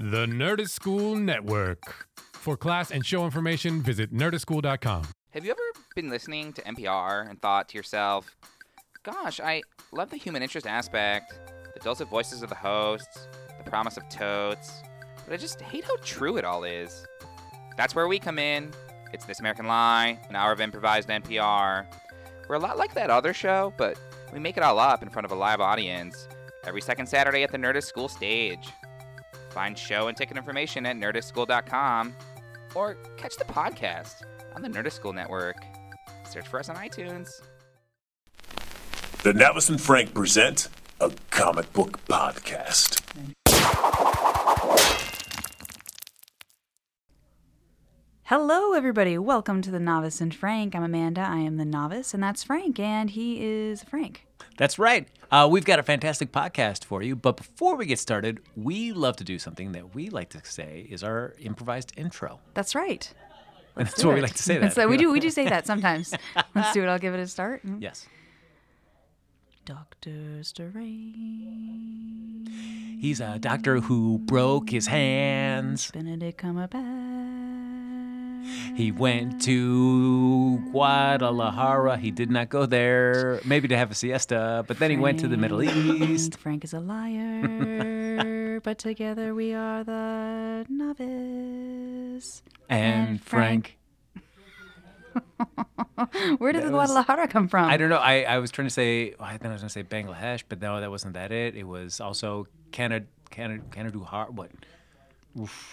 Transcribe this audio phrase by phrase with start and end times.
[0.00, 2.06] The Nerdist School Network.
[2.32, 5.08] For class and show information, visit nerdistschool.com.
[5.30, 5.60] Have you ever
[5.96, 8.30] been listening to NPR and thought to yourself,
[9.02, 11.34] gosh, I love the human interest aspect,
[11.74, 13.26] the dulcet voices of the hosts,
[13.62, 14.70] the promise of totes,
[15.24, 17.04] but I just hate how true it all is?
[17.76, 18.70] That's where we come in.
[19.12, 21.86] It's This American Lie, an hour of improvised NPR.
[22.48, 23.98] We're a lot like that other show, but
[24.32, 26.28] we make it all up in front of a live audience
[26.64, 28.68] every second Saturday at the Nerdist School stage.
[29.58, 32.14] Find show and ticket information at nerdistschool.com
[32.76, 34.22] or catch the podcast
[34.54, 35.56] on the Nerdist School Network.
[36.30, 37.28] Search for us on iTunes.
[39.24, 40.68] The Novice and Frank present
[41.00, 43.34] a comic book podcast.
[48.28, 49.16] Hello, everybody.
[49.16, 50.76] Welcome to the Novice and Frank.
[50.76, 51.22] I'm Amanda.
[51.22, 54.26] I am the novice, and that's Frank, and he is Frank.
[54.58, 55.08] That's right.
[55.30, 57.16] Uh, we've got a fantastic podcast for you.
[57.16, 60.86] But before we get started, we love to do something that we like to say
[60.90, 62.40] is our improvised intro.
[62.52, 63.10] That's right.
[63.76, 64.58] And Let's that's what we like to say.
[64.58, 65.10] That what we do.
[65.10, 66.12] We do say that sometimes.
[66.54, 66.86] Let's do it.
[66.86, 67.62] I'll give it a start.
[67.78, 68.06] Yes.
[69.64, 70.90] Doctor Strange.
[73.00, 75.90] He's a doctor who broke his hands.
[75.92, 77.67] Benedict Cumberbatch.
[78.74, 81.96] He went to Guadalajara.
[81.98, 85.28] He did not go there, maybe to have a siesta, but then he went to
[85.28, 86.38] the Middle East.
[86.40, 92.42] Frank is a liar, but together we are the novice.
[92.68, 93.76] And And Frank.
[96.38, 97.68] Where did the That was- Guadalajara come from?
[97.68, 97.96] I don't know.
[97.96, 100.44] I, I was trying to say, oh, I think I was going to say Bangladesh,
[100.48, 101.56] but no, that wasn't that it.
[101.56, 104.50] It was also Canada, Canada, Canada, what?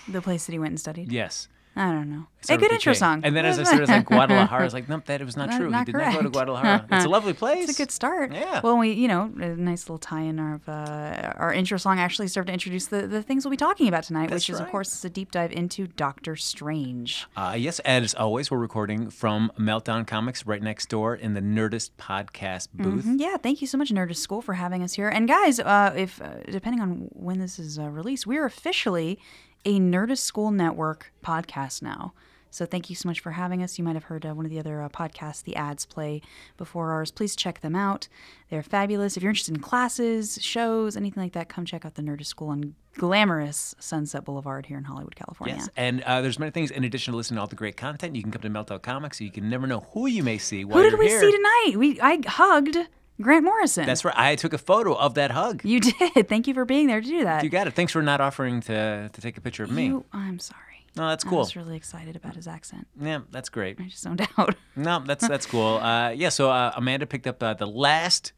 [0.08, 1.12] The place that he went and studied.
[1.12, 1.48] Yes.
[1.78, 2.28] I don't know.
[2.48, 3.22] A good intro song.
[3.24, 4.62] And then as I said, it was like Guadalajara.
[4.62, 5.70] I was like, nope, that it was not Not- true.
[5.70, 6.30] not he did not go to.
[6.30, 6.86] Guadalajara.
[6.92, 7.64] It's a lovely place.
[7.70, 8.32] It's a good start.
[8.32, 8.62] Yeah.
[8.64, 12.48] Well, we, you know, a nice little tie-in of uh, our intro song actually served
[12.48, 15.04] to introduce the, the things we'll be talking about tonight, That's which is, of course,
[15.04, 17.26] a deep dive into Doctor Strange.
[17.36, 21.92] Uh, yes, as always, we're recording from Meltdown Comics right next door in the Nerdist
[22.00, 23.06] podcast booth.
[23.06, 23.20] Mhm.
[23.20, 25.10] Yeah, thank you so much, Nerdist School, for having us here.
[25.10, 29.20] And guys, uh, if uh, depending on when this is uh, released, we're officially
[29.66, 32.14] a Nerdist School Network podcast now.
[32.52, 33.78] So thank you so much for having us.
[33.78, 36.22] You might have heard uh, one of the other uh, podcasts, the ads play
[36.56, 37.12] before ours.
[37.12, 38.08] Please check them out.
[38.50, 39.18] They're fabulous.
[39.18, 42.48] If you're interested in classes, shows, anything like that, come check out the Nerdist School
[42.50, 45.58] on glamorous Sunset Boulevard here in Hollywood, California.
[45.58, 48.16] Yes, and uh, there's many things in addition to listening to all the great content.
[48.16, 49.18] You can come to Meltdown Comics.
[49.18, 51.20] So you can never know who you may see while Who did we here.
[51.20, 51.74] see tonight?
[51.76, 52.78] We I hugged
[53.22, 53.86] Grant Morrison.
[53.86, 54.14] That's right.
[54.18, 55.64] I took a photo of that hug.
[55.64, 56.28] You did.
[56.28, 57.44] Thank you for being there to do that.
[57.44, 57.74] You got it.
[57.74, 59.86] Thanks for not offering to to take a picture of me.
[59.88, 60.62] You- I'm sorry.
[60.98, 61.40] No, that's I cool.
[61.40, 62.88] was really excited about his accent.
[63.00, 63.78] Yeah, that's great.
[63.82, 64.56] I just zoned out.
[64.76, 65.78] No, that's that's cool.
[65.84, 68.32] Uh, yeah, so uh, Amanda picked up uh, the last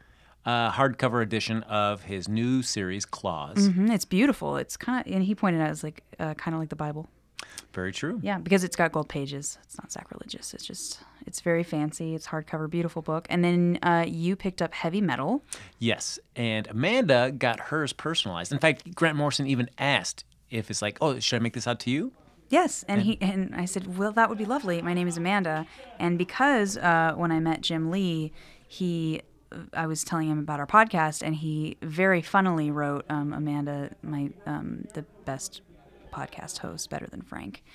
[0.46, 3.70] uh, hardcover edition of his new series, Claws.
[3.70, 4.58] Mhm, It's beautiful.
[4.58, 7.10] It's kind of, and he pointed out it's like uh, kind of like the Bible.
[7.74, 8.20] Very true.
[8.24, 9.60] Yeah, because it's got gold pages.
[9.64, 10.54] It's not sacrilegious.
[10.56, 12.16] It's just, it's very fancy.
[12.16, 13.28] It's hardcover, beautiful book.
[13.30, 15.44] And then uh, you picked up Heavy Metal.
[15.78, 18.52] Yes, and Amanda got hers personalized.
[18.52, 21.80] In fact, Grant Morrison even asked if it's like, oh, should I make this out
[21.82, 22.14] to you?
[22.50, 24.82] Yes, and he and I said, well, that would be lovely.
[24.82, 25.68] My name is Amanda,
[26.00, 28.32] and because uh, when I met Jim Lee,
[28.66, 29.22] he,
[29.74, 34.30] I was telling him about our podcast, and he very funnily wrote, um, Amanda, my
[34.46, 35.60] um, the best
[36.14, 37.66] podcast host, better than Frank,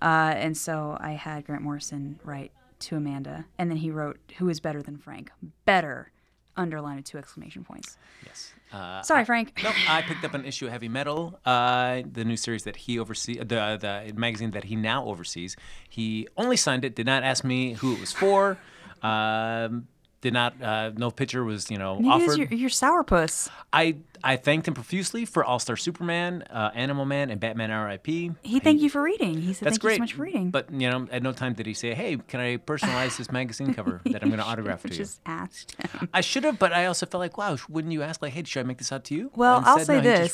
[0.00, 2.52] uh, and so I had Grant Morrison write
[2.82, 5.30] to Amanda, and then he wrote, who is better than Frank?
[5.64, 6.12] Better,
[6.56, 7.96] underline with two exclamation points.
[8.26, 8.52] Yes.
[8.72, 9.60] Uh, Sorry, Frank.
[9.64, 12.98] no, I picked up an issue of Heavy Metal, uh, the new series that he
[12.98, 15.56] oversees, the the magazine that he now oversees.
[15.88, 18.58] He only signed it, did not ask me who it was for.
[19.02, 19.88] Um,
[20.22, 22.38] did not, uh, no picture was, you know, was offered.
[22.38, 23.50] your, your sourpuss.
[23.72, 28.30] I I thanked him profusely for All Star Superman, uh, Animal Man, and Batman R.I.P.
[28.42, 29.42] He thanked you for reading.
[29.42, 29.92] He said, That's thank great.
[29.92, 30.50] you so much for reading.
[30.50, 33.74] But you know, at no time did he say, "Hey, can I personalize this magazine
[33.78, 36.08] cover that I'm going to autograph to you?" just asked him.
[36.14, 38.60] I should have, but I also felt like, wow, wouldn't you ask like, "Hey, should
[38.60, 40.32] I make this out to you?" Well, But I'll instead, say no, this.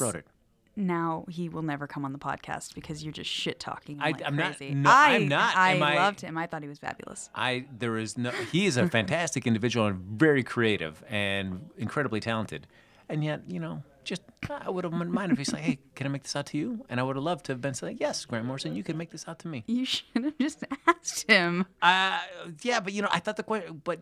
[0.78, 0.86] Just wrote it.
[0.86, 3.98] now he will never come on the podcast because you're just shit talking.
[4.00, 5.56] I- like I'm not- no, I, I'm not.
[5.56, 6.36] I I- loved him.
[6.38, 7.30] I thought he was fabulous.
[7.34, 8.30] I there is no.
[8.52, 12.66] He is a fantastic individual and very creative and incredibly talented,
[13.08, 13.82] and yet you know.
[14.04, 16.46] Just I would have wouldn't mind if he's like, "Hey, can I make this out
[16.46, 18.82] to you?" And I would have loved to have been saying, "Yes, Grant Morrison, you
[18.82, 21.66] can make this out to me." You should have just asked him.
[21.82, 22.18] Uh,
[22.62, 24.00] yeah, but you know, I thought the question, but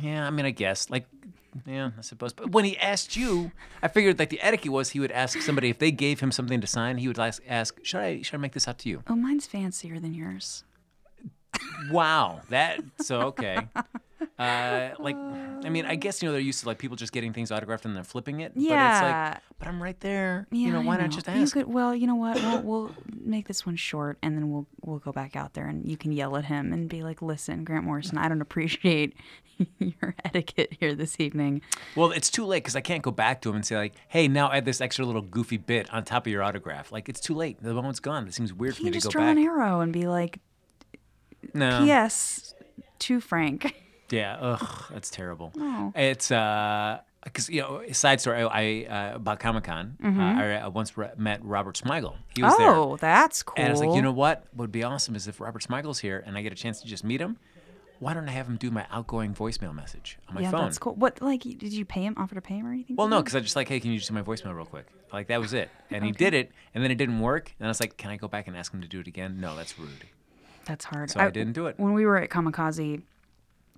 [0.00, 1.06] yeah, I mean, I guess like,
[1.66, 2.32] yeah, I suppose.
[2.32, 3.52] But when he asked you,
[3.82, 6.60] I figured like the etiquette was he would ask somebody if they gave him something
[6.60, 9.02] to sign, he would ask, ask should I should I make this out to you?
[9.06, 10.64] Oh, mine's fancier than yours.
[11.90, 13.68] Wow, that so okay.
[14.38, 17.32] Uh, like, I mean, I guess you know they're used to like people just getting
[17.32, 18.54] things autographed and then flipping it.
[18.54, 19.30] But it's Yeah.
[19.34, 20.46] like, but I'm right there.
[20.50, 21.52] Yeah, you know, why not just You ask?
[21.52, 22.36] could, well, you know what?
[22.36, 22.90] We'll, we'll
[23.22, 26.10] make this one short, and then we'll we'll go back out there, and you can
[26.12, 29.14] yell at him and be like, "Listen, Grant Morrison, I don't appreciate
[29.78, 31.60] your etiquette here this evening."
[31.94, 34.26] Well, it's too late because I can't go back to him and say like, "Hey,
[34.26, 37.34] now add this extra little goofy bit on top of your autograph." Like, it's too
[37.34, 37.62] late.
[37.62, 38.26] The moment's gone.
[38.26, 39.36] It seems weird for You me to just go draw back.
[39.36, 40.40] an arrow and be like,
[41.52, 41.84] No.
[41.84, 42.54] "P.S.
[43.00, 43.74] to Frank."
[44.10, 44.36] Yeah.
[44.36, 45.50] Ugh, that's terrible.
[45.58, 45.92] Oh.
[45.96, 48.42] It's uh, because you know, side story.
[48.42, 49.96] I, I uh, about Comic Con.
[50.04, 52.14] Uh, I, I once re- met Robert Smigel.
[52.36, 52.68] He was there.
[52.68, 52.78] Mm-hmm.
[52.92, 53.54] oh, that's cool.
[53.56, 56.22] And I was like, you know what would be awesome is if Robert Smigel's here
[56.24, 57.38] and I get a chance to just meet him.
[58.00, 60.62] Why don't I have him do my outgoing voicemail message on my yeah, phone?
[60.62, 60.94] that's cool.
[60.94, 62.14] What, like, did you pay him?
[62.18, 62.96] Offer to pay him or anything?
[62.96, 64.86] Well, no, because I just like, hey, can you just do my voicemail real quick?
[65.12, 67.70] Like that was it, and he did it, and then it didn't work, and I
[67.70, 69.40] was like, can I go back and ask him to do it again?
[69.40, 70.06] No, that's rude.
[70.66, 71.10] That's hard.
[71.10, 71.78] So I didn't do it.
[71.78, 73.02] When we were at Comikaze,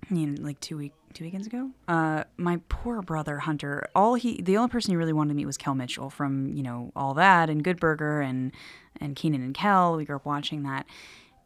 [0.09, 4.41] you know, like two week two weekends ago, uh, my poor brother Hunter, all he
[4.41, 7.13] the only person he really wanted to meet was Kel Mitchell from you know all
[7.15, 8.51] that and Good Burger and
[8.99, 9.97] and Kenan and Kel.
[9.97, 10.85] We grew up watching that,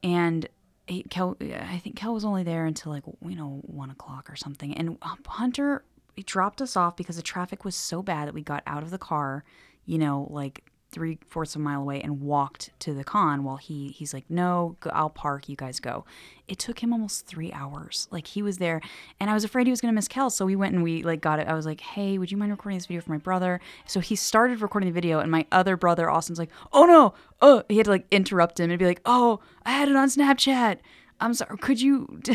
[0.04, 0.48] and.
[0.88, 4.36] He, Kel, I think Kel was only there until like you know one o'clock or
[4.36, 5.86] something, and um, Hunter
[6.16, 8.90] he dropped us off because the traffic was so bad that we got out of
[8.90, 9.44] the car,
[9.86, 13.58] you know, like three fourths of a mile away and walked to the con while
[13.58, 16.06] he he's like no i'll park you guys go.
[16.48, 18.10] It took him almost three hours.
[18.12, 18.82] Like he was there
[19.20, 21.04] and i was afraid he was going to miss kel so we went and we
[21.04, 21.48] like got it.
[21.48, 23.60] I was like hey would you mind recording this video for my brother?
[23.86, 27.64] So he started recording the video and my other brother austin's like oh no oh
[27.70, 30.80] he had to like interrupt him and be like oh i had it on snapchat.
[31.20, 32.22] I'm sorry could you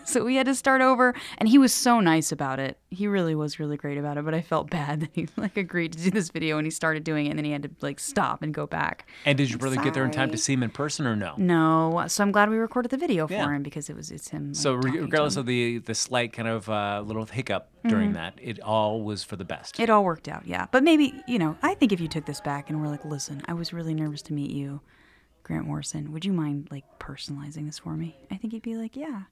[0.10, 2.78] So we had to start over, and he was so nice about it.
[2.90, 4.24] He really was really great about it.
[4.24, 7.04] But I felt bad that he like agreed to do this video, and he started
[7.04, 9.06] doing it, and then he had to like stop and go back.
[9.24, 11.34] And did your brother get there in time to see him in person or no?
[11.36, 13.50] No, so I'm glad we recorded the video for Yeah.
[13.54, 14.48] him because it was it's him.
[14.48, 15.40] like, So re- regardless him.
[15.40, 19.36] of the the slight kind of uh, little hiccup during that, it all was for
[19.36, 19.78] the best.
[19.78, 20.66] it all worked out, yeah.
[20.72, 23.42] But maybe you know, I think if you took this back and were like, listen,
[23.46, 24.80] I was really nervous to meet you,
[25.44, 26.12] Grant Morrison.
[26.12, 28.16] Would you mind like personalizing this for me?
[28.30, 29.22] I think he'd be like, yeah.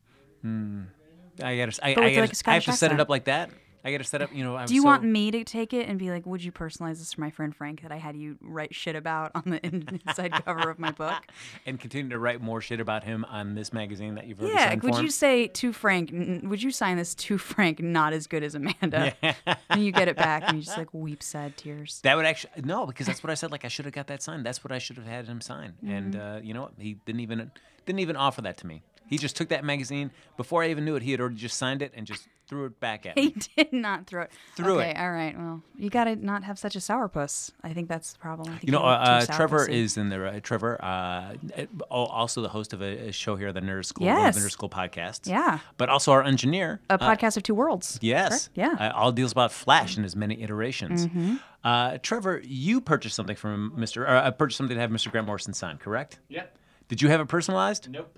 [0.45, 3.51] I gotta, I, I, gotta, like, I have to set it up like that.
[3.85, 4.57] I gotta set up, you know.
[4.57, 6.99] I'm Do you so, want me to take it and be like, would you personalize
[6.99, 9.65] this for my friend Frank that I had you write shit about on the
[10.07, 11.15] inside cover of my book?
[11.67, 14.71] and continue to write more shit about him on this magazine that you've already Yeah,
[14.71, 15.11] signed would for you him?
[15.13, 19.15] say to Frank, n- would you sign this to Frank, not as good as Amanda?
[19.71, 22.01] and you get it back and you just like weep sad tears.
[22.03, 23.53] That would actually no, because that's what I said.
[23.53, 24.45] Like I should have got that signed.
[24.45, 25.75] That's what I should have had him sign.
[25.87, 26.21] And Mm-hmm.
[26.37, 26.73] uh, you know what?
[26.79, 27.53] He didn't even
[27.87, 28.83] didn't even offer that to me.
[29.09, 31.03] He just took that magazine before I even knew it.
[31.03, 33.23] He had already just signed it and just threw it back at me.
[33.23, 34.33] He did not throw it.
[34.57, 34.99] Threw okay, it.
[34.99, 35.37] all right.
[35.37, 37.51] Well, you got to not have such a sourpuss.
[37.63, 38.49] I think that's the problem.
[38.49, 40.27] I think You know, uh, uh, Trevor is in there.
[40.27, 41.35] Uh, Trevor, uh,
[41.91, 44.19] also the host of a, a show here, the Nerd School, Yes.
[44.19, 45.29] one of the Nerd School podcasts.
[45.29, 45.59] Yeah.
[45.77, 46.81] But also our engineer.
[46.91, 47.99] a uh, podcast of two worlds.
[48.01, 48.29] Yes.
[48.29, 48.51] correct?
[48.55, 48.71] Yeah.
[48.75, 48.83] Mm-hmm.
[48.83, 51.07] Uh, all deals about Flash in as many iterations.
[51.65, 54.03] Uh, Trevor, you purchased something from Mr.
[54.03, 55.11] Or, uh, purchased something to have Mr.
[55.11, 56.19] Grant Morrison sign, correct?
[56.29, 56.57] Yep.
[56.89, 57.91] Did you have it personalized?
[57.91, 58.17] Nope.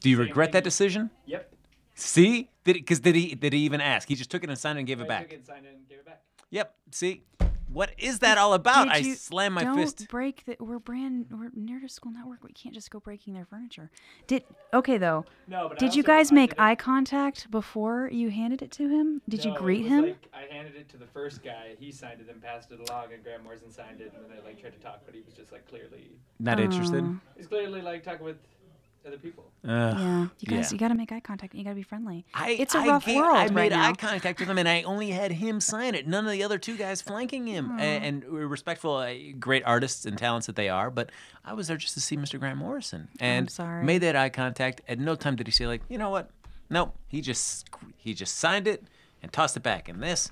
[0.00, 1.10] Do you regret that decision?
[1.26, 1.52] Yep.
[1.94, 4.06] See, did because did he did he even ask?
[4.08, 5.22] He just took it and signed it and gave it I back.
[5.30, 6.22] took it, signed it, and gave it back.
[6.50, 6.74] Yep.
[6.92, 7.22] See,
[7.72, 8.84] what is that all about?
[8.84, 10.06] Did I you- slam my don't fist.
[10.08, 10.56] break the.
[10.60, 11.26] We're brand.
[11.30, 12.44] We're Nerd School Network.
[12.44, 13.90] We can't just go breaking their furniture.
[14.26, 14.44] Did
[14.74, 15.24] okay though.
[15.48, 18.30] No, but I Did you also- guys I make did it- eye contact before you
[18.30, 19.22] handed it to him?
[19.28, 20.02] Did you No, it greet was him?
[20.04, 21.76] Like, I handed it to the first guy.
[21.80, 24.12] He signed it and passed it along, and Grant Morrison signed it.
[24.14, 26.10] And then I like tried to talk, but he was just like clearly.
[26.38, 27.02] Not interested.
[27.02, 27.18] Oh.
[27.36, 28.36] He's clearly like talking with
[29.06, 29.44] other people.
[29.64, 29.70] Ugh.
[29.98, 30.74] yeah, you guys, yeah.
[30.74, 31.54] you got to make eye contact.
[31.54, 32.24] You got to be friendly.
[32.34, 33.88] I, it's a I rough gave- world I right made now.
[33.88, 36.06] eye contact with him, and I only had him sign it.
[36.06, 37.78] None of the other two guys flanking him.
[37.78, 41.10] A- And, we're respectful, uh, great artists and talents that they are, but
[41.44, 42.38] I was there just to see Mr.
[42.38, 43.84] Grant Morrison, and sorry.
[43.84, 44.80] made that eye contact.
[44.88, 46.30] At no time did he say like, you know what?
[46.70, 46.94] Nope.
[47.08, 48.84] He just he just signed it
[49.22, 49.88] and tossed it back.
[49.88, 50.30] And this,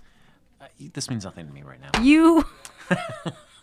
[0.60, 2.00] uh, this means nothing to me right now.
[2.02, 2.44] You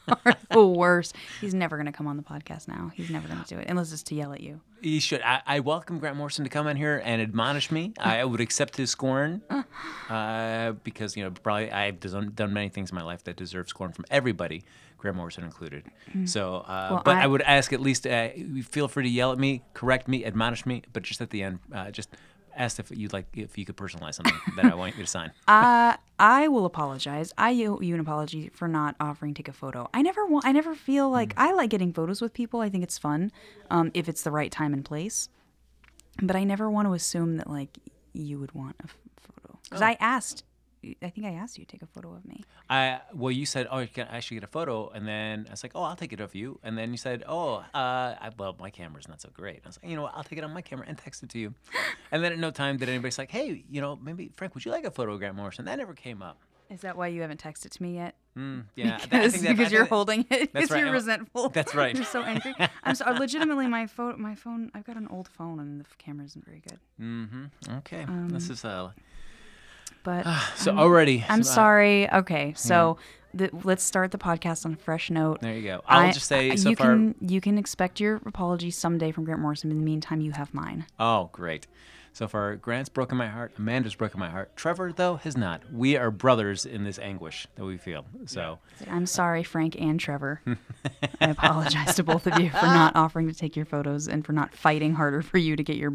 [0.07, 1.15] are the worst.
[1.39, 2.91] He's never gonna come on the podcast now.
[2.93, 4.61] He's never gonna do it unless it's to yell at you.
[4.81, 5.21] He should.
[5.21, 7.93] I, I welcome Grant Morrison to come in here and admonish me.
[7.99, 9.41] I would accept his scorn
[10.09, 13.67] uh, because you know probably I've done, done many things in my life that deserve
[13.69, 14.63] scorn from everybody,
[14.97, 15.85] Grant Morrison included.
[16.25, 16.87] So, uh.
[16.91, 18.29] Well, but I, I- would ask at least uh,
[18.63, 21.59] feel free to yell at me, correct me, admonish me, but just at the end,
[21.73, 22.09] uh, just
[22.55, 25.31] ask if you'd like if you could personalize something that I want you to sign.
[25.47, 27.33] Uh, I will apologize.
[27.37, 29.89] I owe you an apology for not offering to take a photo.
[29.93, 30.45] I never want.
[30.45, 32.61] I never feel like I like getting photos with people.
[32.61, 33.31] I think it's fun,
[33.69, 35.29] um, if it's the right time and place.
[36.21, 37.79] But I never want to assume that like
[38.13, 38.87] you would want a
[39.19, 40.43] photo because I asked
[41.03, 42.43] I think I asked you to take a photo of me.
[42.69, 45.63] I well, you said, oh, can, I should get a photo, and then I was
[45.63, 48.55] like, oh, I'll take it of you, and then you said, oh, uh, I, well,
[48.59, 49.61] my camera's not so great.
[49.63, 51.29] I was like, you know what, I'll take it on my camera and text it
[51.29, 51.53] to you,
[52.11, 54.65] and then at no time did anybody say, like, hey, you know, maybe Frank, would
[54.65, 55.65] you like a photo of Grant Morrison?
[55.65, 56.39] That never came up.
[56.69, 58.15] Is that why you haven't texted to me yet?
[58.37, 60.53] Mm, yeah, that- Because, that- I because you're that- holding it.
[60.53, 61.49] Because right, you're I'm- resentful.
[61.49, 61.93] that's right.
[61.97, 62.55] you're so angry.
[62.83, 64.21] I'm so legitimately my phone.
[64.21, 64.71] My phone.
[64.73, 66.79] I've got an old phone and the camera isn't very good.
[66.99, 67.45] Mm-hmm.
[67.79, 68.91] Okay, this is uh.
[70.03, 72.11] But So already, I'm so, uh, sorry.
[72.11, 72.97] Okay, so
[73.33, 75.41] the, let's start the podcast on a fresh note.
[75.41, 75.81] There you go.
[75.87, 76.87] I'll I- just say so you far.
[76.87, 79.71] can you can expect your apology someday from Grant Morrison.
[79.71, 80.85] In the meantime, you have mine.
[80.99, 81.67] Oh, great.
[82.13, 83.53] So far, Grant's broken my heart.
[83.57, 84.53] Amanda's broken my heart.
[84.57, 85.61] Trevor, though, has not.
[85.71, 88.03] We are brothers in this anguish that we feel.
[88.25, 90.41] So, I'm sorry, Frank and Trevor.
[91.21, 94.33] I apologize to both of you for not offering to take your photos and for
[94.33, 95.93] not fighting harder for you to get your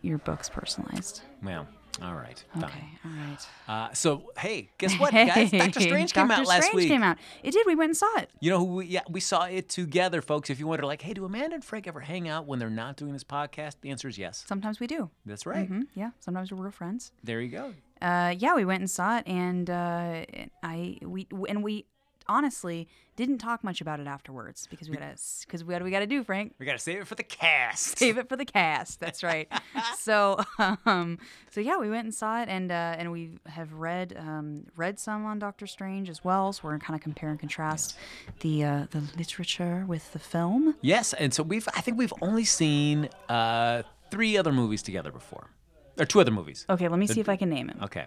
[0.00, 1.22] your books personalized.
[1.42, 1.66] well,
[2.00, 2.42] all right.
[2.54, 2.64] fine.
[2.64, 3.46] Okay, all right.
[3.68, 5.50] Uh, so, hey, guess what, guys?
[5.50, 6.88] Doctor Strange came Doctor out last Strange week.
[6.88, 7.18] came out.
[7.42, 7.66] It did.
[7.66, 8.30] We went and saw it.
[8.40, 8.76] You know who?
[8.76, 10.48] We, yeah, we saw it together, folks.
[10.48, 12.96] If you wonder, like, hey, do Amanda and Frank ever hang out when they're not
[12.96, 13.76] doing this podcast?
[13.82, 14.44] The answer is yes.
[14.48, 15.10] Sometimes we do.
[15.26, 15.66] That's right.
[15.68, 16.10] hmm Yeah.
[16.20, 17.12] Sometimes we're real friends.
[17.22, 17.74] There you go.
[18.00, 20.24] Uh, yeah, we went and saw it, and uh,
[20.62, 21.84] I we and we
[22.28, 26.00] honestly didn't talk much about it afterwards because we gotta because we got we got
[26.00, 26.54] to do Frank.
[26.58, 27.98] We got to save it for the cast.
[27.98, 29.00] Save it for the cast.
[29.00, 29.48] That's right.
[29.98, 30.40] so,
[30.86, 31.18] um,
[31.50, 34.98] so yeah, we went and saw it, and uh, and we have read um, read
[34.98, 36.52] some on Doctor Strange as well.
[36.52, 37.96] So we're gonna kind of compare and contrast
[38.40, 40.74] the uh, the literature with the film.
[40.80, 41.68] Yes, and so we've.
[41.76, 45.50] I think we've only seen uh, three other movies together before,
[45.98, 46.64] or two other movies.
[46.70, 47.76] Okay, let me see if I can name it.
[47.82, 48.06] Okay.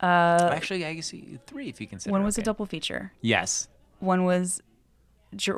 [0.00, 1.12] Uh, Actually, I guess
[1.46, 2.12] three if you consider.
[2.12, 3.12] One was a double feature.
[3.20, 3.68] Yes,
[4.00, 4.62] One was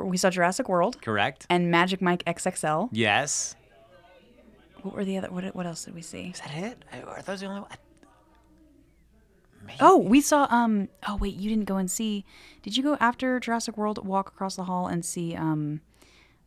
[0.03, 1.45] we saw Jurassic World correct.
[1.49, 2.89] and Magic Mike XXL.
[2.91, 3.55] Yes.
[4.81, 5.29] What were the other?
[5.29, 6.31] What, what else did we see?
[6.33, 6.83] Is that it?
[7.07, 7.61] Are those the only?
[7.61, 7.69] One?
[9.79, 10.47] Oh, we saw.
[10.49, 10.89] Um.
[11.07, 12.25] Oh wait, you didn't go and see.
[12.63, 14.05] Did you go after Jurassic World?
[14.05, 15.35] Walk across the hall and see.
[15.35, 15.81] Um.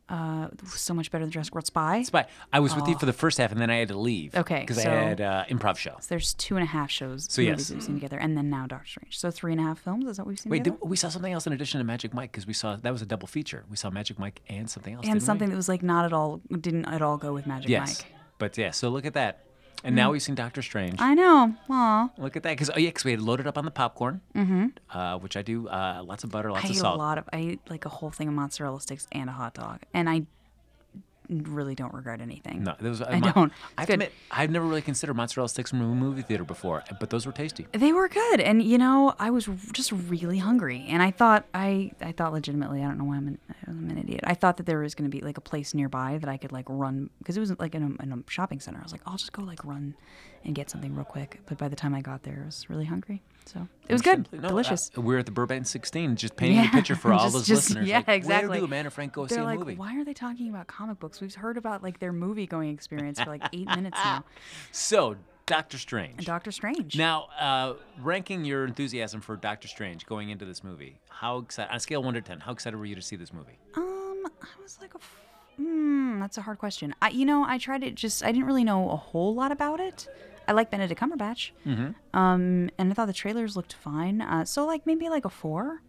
[0.07, 0.49] Uh.
[0.67, 2.05] So much better than Jurassic World Spy.
[2.11, 4.35] But I was with you for the first half, and then I had to leave.
[4.35, 5.97] Okay, Because so- I had uh, improv show.
[6.07, 7.27] There's two and a half shows.
[7.29, 7.67] So, movies yes.
[7.69, 9.17] that we've seen together, and then now Doctor Strange.
[9.17, 10.05] So three and a half films.
[10.05, 10.77] Is that what we've seen Wait, together?
[10.81, 13.01] did, we saw something else in addition to Magic Mike because we saw that was
[13.01, 13.63] a double feature.
[13.69, 15.05] We saw Magic Mike and something else.
[15.05, 15.25] and didn't we?
[15.25, 18.03] something that was like not at all didn't at all go with Magic Yes.
[18.03, 18.11] Mike.
[18.37, 19.44] But yeah, so look at that.
[19.85, 20.95] And now we've seen Doctor Strange.
[20.99, 21.55] I know.
[21.69, 22.09] Aw.
[22.17, 24.67] Look at that, because oh yeah, 'cause we had loaded up on the popcorn, mm-hmm.
[24.97, 25.67] uh, which I do.
[25.67, 26.95] Uh, lots of butter, lots I of ate salt.
[26.95, 27.29] a lot of.
[27.31, 30.23] I ate like a whole thing of mozzarella sticks and a hot dog, and I
[31.29, 32.63] really don't regret anything.
[32.63, 33.01] No, was.
[33.01, 33.51] Uh, I don't.
[33.77, 37.09] I have admit, I've never really considered mozzarella sticks from a movie theater before, but
[37.09, 37.67] those were tasty.
[37.71, 41.91] They were good, and you know, I was just really hungry, and I thought, I,
[42.01, 44.21] I thought legitimately, I don't know why I'm an, I'm an idiot.
[44.23, 46.51] I thought that there was going to be like a place nearby that I could
[46.51, 48.79] like run because it was like in a, in a shopping center.
[48.79, 49.95] I was like, I'll just go like run
[50.45, 51.39] and get something real quick.
[51.45, 54.27] But by the time I got there, I was really hungry, so it was good,
[54.31, 54.91] no, delicious.
[54.97, 57.47] uh, we're at the Burbank 16, just painting Yeah, a picture for all just- those
[57.47, 57.87] just- listeners.
[57.87, 58.59] yeah, like, Where exactly.
[58.59, 59.75] do Amanda and Frank go They're see a like, movie?
[59.75, 61.19] why are they talking about comic books?
[61.21, 64.23] We've heard about like their movie going experience for like eight minutes now.
[64.71, 65.15] So,
[65.47, 66.15] Doctor Strange.
[66.17, 66.97] And Doctor Strange.
[66.97, 71.69] Now, uh, ranking your enthusiasm for Doctor Strange going into this movie, how excited?
[71.69, 73.57] On a scale of one to ten, how excited were you to see this movie?
[73.75, 74.99] Um, I was like, a
[75.57, 76.95] hmm, that's a hard question.
[77.01, 77.93] I, you know, I tried it.
[77.95, 80.07] Just I didn't really know a whole lot about it.
[80.47, 81.51] I like Benedict Cumberbatch.
[81.65, 82.17] Mm-hmm.
[82.17, 84.21] Um, and I thought the trailers looked fine.
[84.21, 85.81] Uh, so like maybe like a four,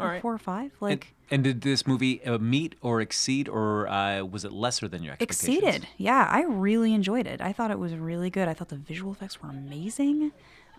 [0.00, 0.20] All right.
[0.22, 4.22] four or five, And, like and did this movie uh, meet or exceed, or uh,
[4.24, 5.58] was it lesser than your expectations?
[5.64, 5.88] exceeded.
[5.96, 7.40] Yeah, I really enjoyed it.
[7.40, 8.46] I thought it was really good.
[8.48, 10.32] I thought the visual effects were amazing.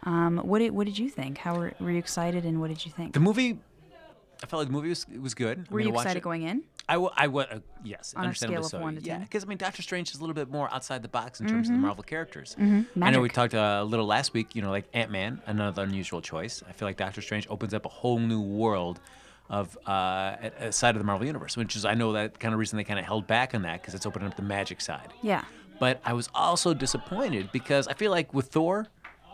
[0.04, 1.40] Um, what did what did you think?
[1.40, 3.14] How were, were you excited, and what did you think?
[3.14, 3.58] The movie,
[4.46, 5.58] I felt like the movie was was good.
[5.58, 6.62] I'm were you gonna watch excited going in?
[6.88, 8.80] I, w- I w- uh, yes, On a understandably scale of so.
[8.80, 11.08] one to yeah, because I mean, Doctor Strange is a little bit more outside the
[11.08, 12.56] box in terms of the Marvel characters.
[12.60, 12.86] I know
[13.22, 13.34] we Mm-hmm.
[13.34, 14.56] Talked uh, a little last week.
[14.56, 16.62] You know, like Ant Man, another unusual choice.
[16.70, 19.00] I feel like Doctor Strange opens up a whole new world
[19.50, 22.60] of uh, a side of the Marvel universe, which is I know that kind of
[22.60, 25.12] reason they kind of held back on that because it's opening up the magic side.
[25.24, 25.44] Yeah.
[25.80, 28.88] But I was also disappointed because I feel like with Thor,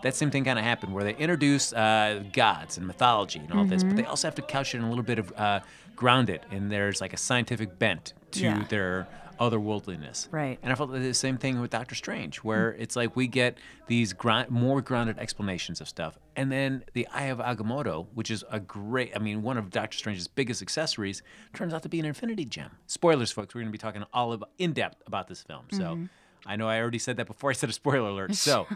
[0.03, 3.65] that same thing kind of happened where they introduce uh, gods and mythology and all
[3.65, 3.97] this, but Mm-hmm.
[3.97, 5.59] they also have to couch it in a little bit of uh,
[5.95, 8.65] ground it, and there's like a scientific bent to Yeah.
[8.69, 9.07] their
[9.39, 10.27] otherworldliness.
[10.31, 10.59] Right.
[10.61, 14.13] And I felt the same thing with Doctor Strange, where it's like we get these
[14.13, 18.59] gr- more grounded explanations of stuff, and then the Eye of Agamotto, which is a
[18.59, 21.21] great, I mean, one of Doctor Strange's biggest accessories,
[21.53, 22.71] turns out to be an Infinity Gem.
[22.87, 23.53] Spoilers, folks.
[23.55, 25.79] We're going to be talking all about, in depth about this film, so.
[25.79, 26.05] Mm-hmm.
[26.45, 28.33] I know I already said that before I said a spoiler alert.
[28.35, 28.67] So,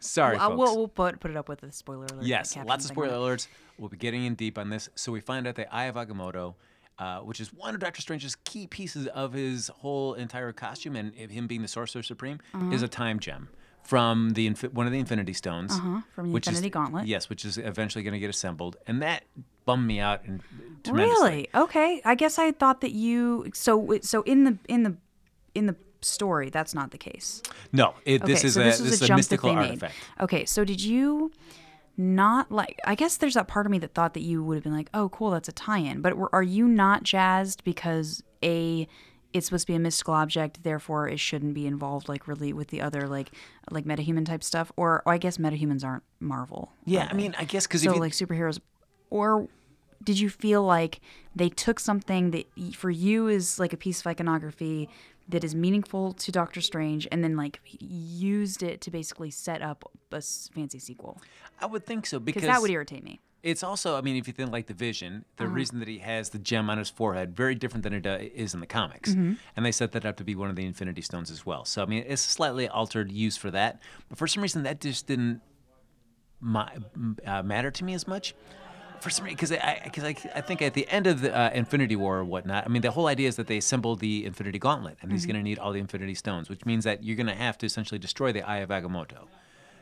[0.00, 0.58] sorry, Uh, folks.
[0.58, 2.22] we'll we'll put put it up with a spoiler alert.
[2.24, 3.38] Yes, lots of spoiler it.
[3.38, 3.48] alerts.
[3.78, 4.88] We'll be getting in deep on this.
[4.94, 6.54] So we find out that Eye of Agamotto,
[6.98, 11.14] uh, which is one of Doctor Strange's key pieces of his whole entire costume and
[11.14, 12.70] him being the Sorcerer Supreme, Uh-huh.
[12.72, 13.48] is a time gem
[13.82, 17.06] from the one of the Infinity Stones, Uh-huh, from the which is- Infinity Gauntlet.
[17.06, 19.24] Yes, which is eventually going to get assembled, and that
[19.64, 20.22] bummed me out
[20.84, 20.92] tremendously.
[20.92, 21.48] Really?
[21.54, 22.00] Okay.
[22.04, 23.50] I guess I thought that you.
[23.54, 24.96] So so in the in the
[25.54, 27.42] in the story, that's not the case.
[27.72, 29.94] No, it, this is so a this this, is a a jump that mystical artifact.
[30.20, 30.44] Okay.
[30.44, 31.32] So did you
[31.96, 32.78] not like?
[32.84, 34.90] I guess there's that part of me that thought that you would have been like,
[34.94, 36.00] oh, cool, that's a tie-in.
[36.00, 38.86] But were, are you not jazzed because a
[39.32, 42.68] it's supposed to be a mystical object, therefore it shouldn't be involved like really with
[42.68, 43.30] the other like
[43.70, 46.72] like metahuman type stuff, or, or I guess metahumans aren't Marvel.
[46.84, 48.58] Yeah, are I mean, I guess because so if you, like superheroes
[49.10, 49.48] or
[50.02, 51.00] did you feel like
[51.34, 54.88] they took something that for you is like a piece of iconography
[55.28, 59.90] that is meaningful to Doctor Strange and then like used it to basically set up
[60.10, 61.20] a fancy sequel.
[61.60, 63.20] I would think so because that would irritate me.
[63.42, 66.30] It's also, I mean, if you think like the Vision, the reason that he has
[66.30, 69.38] the gem on his forehead very different than it uh, is in the comics, and
[69.64, 71.64] they set that up to be one of the Infinity Stones as well.
[71.64, 74.80] So I mean, it's a slightly altered use for that, but for some reason that
[74.80, 75.40] just didn't
[76.40, 76.70] ma-
[77.24, 78.34] uh, matter to me as much.
[79.00, 81.50] For some reason, because I, because I, I think at the end of the uh,
[81.50, 84.58] Infinity War or whatnot, I mean, the whole idea is that they assemble the Infinity
[84.58, 87.28] Gauntlet, and he's going to need all the Infinity Stones, which means that you're going
[87.28, 89.28] to have to essentially destroy the Eye of Agamotto.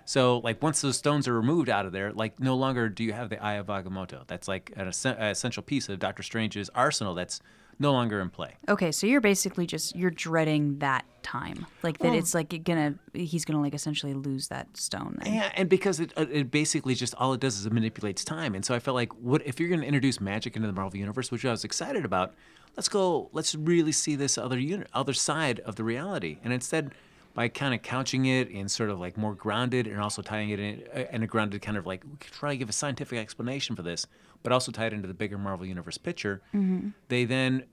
[0.04, 3.12] So, like, once those stones are removed out of there, like, no longer do you
[3.12, 4.26] have the Eye of Agamotto.
[4.26, 7.40] That's like an essen- uh, essential piece of Doctor Strange's arsenal that's
[7.78, 8.54] no longer in play.
[8.68, 13.44] okay so you're basically just you're dreading that time like that it's like gonna he's
[13.44, 15.34] gonna like essentially lose that stone then.
[15.34, 18.54] Yeah, and because it, uh, it basically just all it does is it manipulates time.
[18.54, 21.30] And so I felt like, what if you're to introduce magic into the Marvel universe,
[21.30, 22.34] which I was excited about?
[22.76, 23.30] Let's go.
[23.32, 26.38] Let's really see this other unit, other side of the reality.
[26.44, 26.92] And instead,
[27.34, 30.60] by kind of couching it in sort of like more grounded, and also tying it
[30.60, 33.18] in, uh, in a grounded kind of like we could try to give a scientific
[33.18, 34.06] explanation for this,
[34.46, 36.40] but also tie it into the bigger Marvel universe picture.
[36.54, 36.90] Mm-hmm.
[37.08, 37.64] They then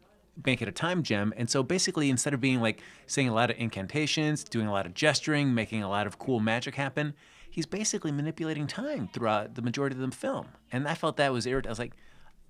[0.43, 1.31] make it a time gem.
[1.37, 4.87] And so basically, instead of being like saying a lot of incantations, doing a lot
[4.87, 7.13] of gesturing, making a lot of cool magic happen,
[7.47, 10.47] he's basically manipulating time throughout the majority of the film.
[10.71, 11.69] And I felt that was irritating.
[11.69, 11.93] I was like,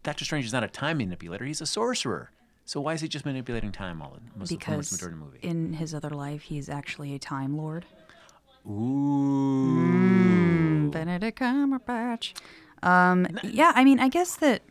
[0.03, 2.31] Doctor Strange is not a time manipulator; he's a sorcerer.
[2.63, 5.19] So why is he just manipulating time all in most of the because majority of
[5.19, 5.39] the movie?
[5.41, 7.85] in his other life he's actually a time lord
[8.65, 8.69] Ooh.
[9.75, 12.33] Mm, Benedict Cumberbatch.
[12.83, 14.61] Um, yeah, I mean, I guess that.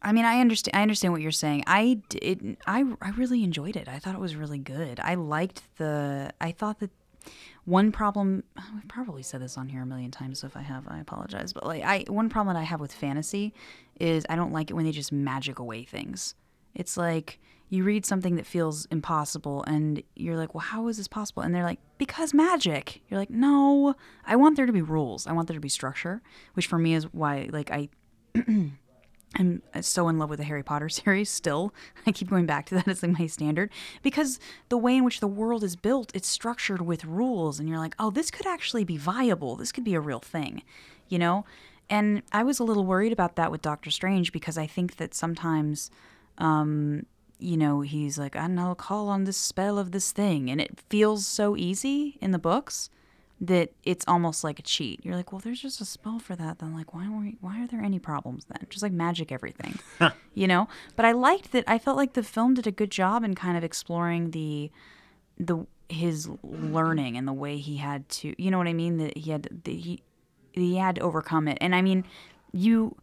[0.00, 0.76] I mean, I understand.
[0.76, 1.64] I understand what you're saying.
[1.66, 2.56] I did.
[2.66, 3.88] I I really enjoyed it.
[3.88, 4.98] I thought it was really good.
[5.00, 6.32] I liked the.
[6.40, 6.90] I thought that
[7.64, 8.42] one problem.
[8.56, 10.40] I've probably said this on here a million times.
[10.40, 11.52] So if I have, I apologize.
[11.52, 13.52] But like, I one problem that I have with fantasy
[14.00, 16.34] is I don't like it when they just magic away things.
[16.74, 17.38] It's like
[17.72, 21.42] you read something that feels impossible and you're like, well, how is this possible?
[21.42, 23.00] And they're like, because magic.
[23.08, 23.94] You're like, no,
[24.26, 25.26] I want there to be rules.
[25.26, 26.20] I want there to be structure,
[26.52, 27.88] which for me is why, like, I.
[29.34, 31.72] I'm uh, so in love with the Harry Potter series still.
[32.06, 33.70] I keep going back to that as like my standard
[34.02, 37.78] because the way in which the world is built, it's structured with rules and you're
[37.78, 39.56] like, "Oh, this could actually be viable.
[39.56, 40.62] This could be a real thing."
[41.08, 41.46] You know?
[41.88, 45.14] And I was a little worried about that with Doctor Strange because I think that
[45.14, 45.90] sometimes
[46.38, 47.06] um,
[47.38, 50.50] you know, he's like, and I'll call on this spell of this thing.
[50.50, 52.88] And it feels so easy in the books
[53.40, 55.04] that it's almost like a cheat.
[55.04, 56.60] You're like, well, there's just a spell for that.
[56.60, 58.64] Then, like, why, are we, why are there any problems then?
[58.70, 59.80] Just like magic everything,
[60.34, 60.68] you know?
[60.94, 61.64] But I liked that.
[61.66, 64.70] I felt like the film did a good job in kind of exploring the,
[65.38, 68.98] the, his learning and the way he had to, you know what I mean?
[68.98, 70.04] That he had, that he,
[70.52, 71.58] he had to overcome it.
[71.60, 72.04] And I mean,
[72.52, 72.96] you,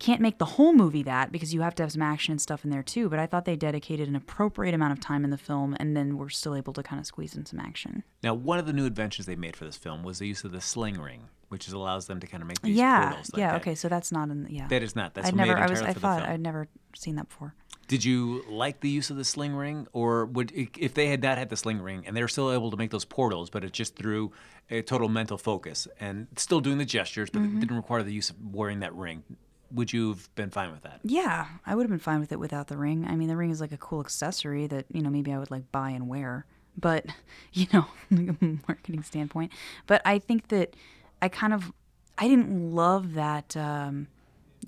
[0.00, 2.64] can't make the whole movie that because you have to have some action and stuff
[2.64, 3.08] in there too.
[3.08, 6.16] But I thought they dedicated an appropriate amount of time in the film, and then
[6.18, 8.02] we're still able to kind of squeeze in some action.
[8.22, 10.50] Now, one of the new inventions they made for this film was the use of
[10.52, 13.32] the sling ring, which is, allows them to kind of make these yeah, portals.
[13.32, 13.60] Like yeah, that.
[13.60, 14.44] okay, so that's not in.
[14.44, 15.14] The, yeah, That is not.
[15.14, 15.56] That's I'd never.
[15.56, 15.82] I was.
[15.82, 16.22] I thought.
[16.22, 17.54] I'd never seen that before.
[17.86, 21.38] Did you like the use of the sling ring, or would if they had not
[21.38, 23.76] had the sling ring and they were still able to make those portals, but it's
[23.76, 24.30] just through
[24.70, 27.56] a total mental focus and still doing the gestures, but Mm-hmm.
[27.56, 29.24] it didn't require the use of wearing that ring?
[29.72, 31.00] Would you have been fine with that?
[31.02, 33.06] Yeah, I would have been fine with it without the ring.
[33.08, 35.50] I mean, the ring is like a cool accessory that you know maybe I would
[35.50, 37.06] like buy and wear, but
[37.52, 37.86] you know,
[38.68, 39.52] marketing standpoint.
[39.86, 40.74] But I think that
[41.22, 41.72] I kind of
[42.18, 44.08] I didn't love that um,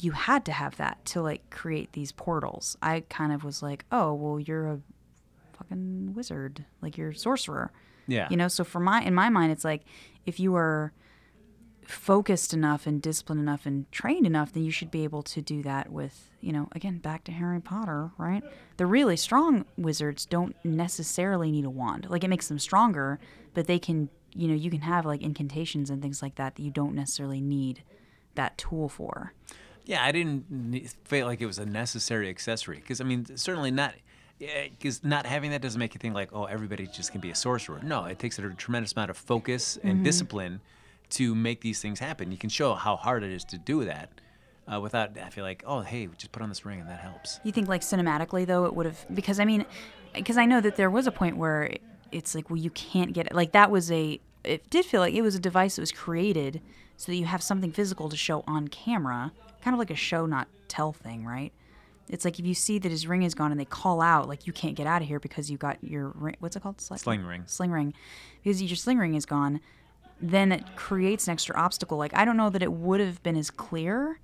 [0.01, 2.77] you had to have that to like create these portals.
[2.83, 4.81] I kind of was like, oh well, you're a
[5.59, 7.73] fucking wizard, like you're a sorcerer.
[8.07, 8.29] Yeah.
[8.31, 9.83] You know, so for my in my mind, it's like
[10.27, 10.93] if you are
[11.93, 15.63] focused enough and disciplined enough and trained enough, then you should be able to do
[15.63, 18.43] that with, you know, again, back to Harry Potter, right?
[18.77, 22.07] The really strong wizards don't necessarily need a wand.
[22.11, 23.19] Like it makes them stronger,
[23.55, 26.63] but they can, you know, you can have like incantations and things like that that
[26.63, 27.83] you don't necessarily need
[28.35, 29.33] that tool for.
[29.85, 33.95] Yeah, I didn't feel like it was a necessary accessory because I mean, certainly not.
[34.39, 37.35] because not having that doesn't make you think like, oh, everybody just can be a
[37.35, 37.81] sorcerer.
[37.83, 40.03] No, it takes a tremendous amount of focus and Mm-hmm.
[40.05, 40.61] discipline
[41.13, 42.33] to make these things happen.
[42.33, 44.11] You can show how hard it is to do that
[44.73, 45.17] uh, without.
[45.19, 47.41] I feel like, oh, hey, just put on this ring and that helps.
[47.45, 49.65] You think like cinematically though it would have because I mean
[50.15, 51.75] because I know that there was a point where
[52.11, 55.15] it's like well you can't get it like that was a it did feel like
[55.15, 56.61] it was a device that was created
[56.97, 60.27] so that you have something physical to show on camera kind of like a show
[60.27, 61.53] not tell thing right
[62.09, 64.47] it's like if you see that his ring is gone and they call out like
[64.47, 66.99] you can't get out of here because you got your ring what's it called Sling,
[66.99, 67.45] Sling ring.
[67.47, 67.95] sling ring
[68.43, 69.61] because your sling ring is gone
[70.23, 73.37] then it creates an extra obstacle like I don't know that it would have been
[73.37, 74.21] as clear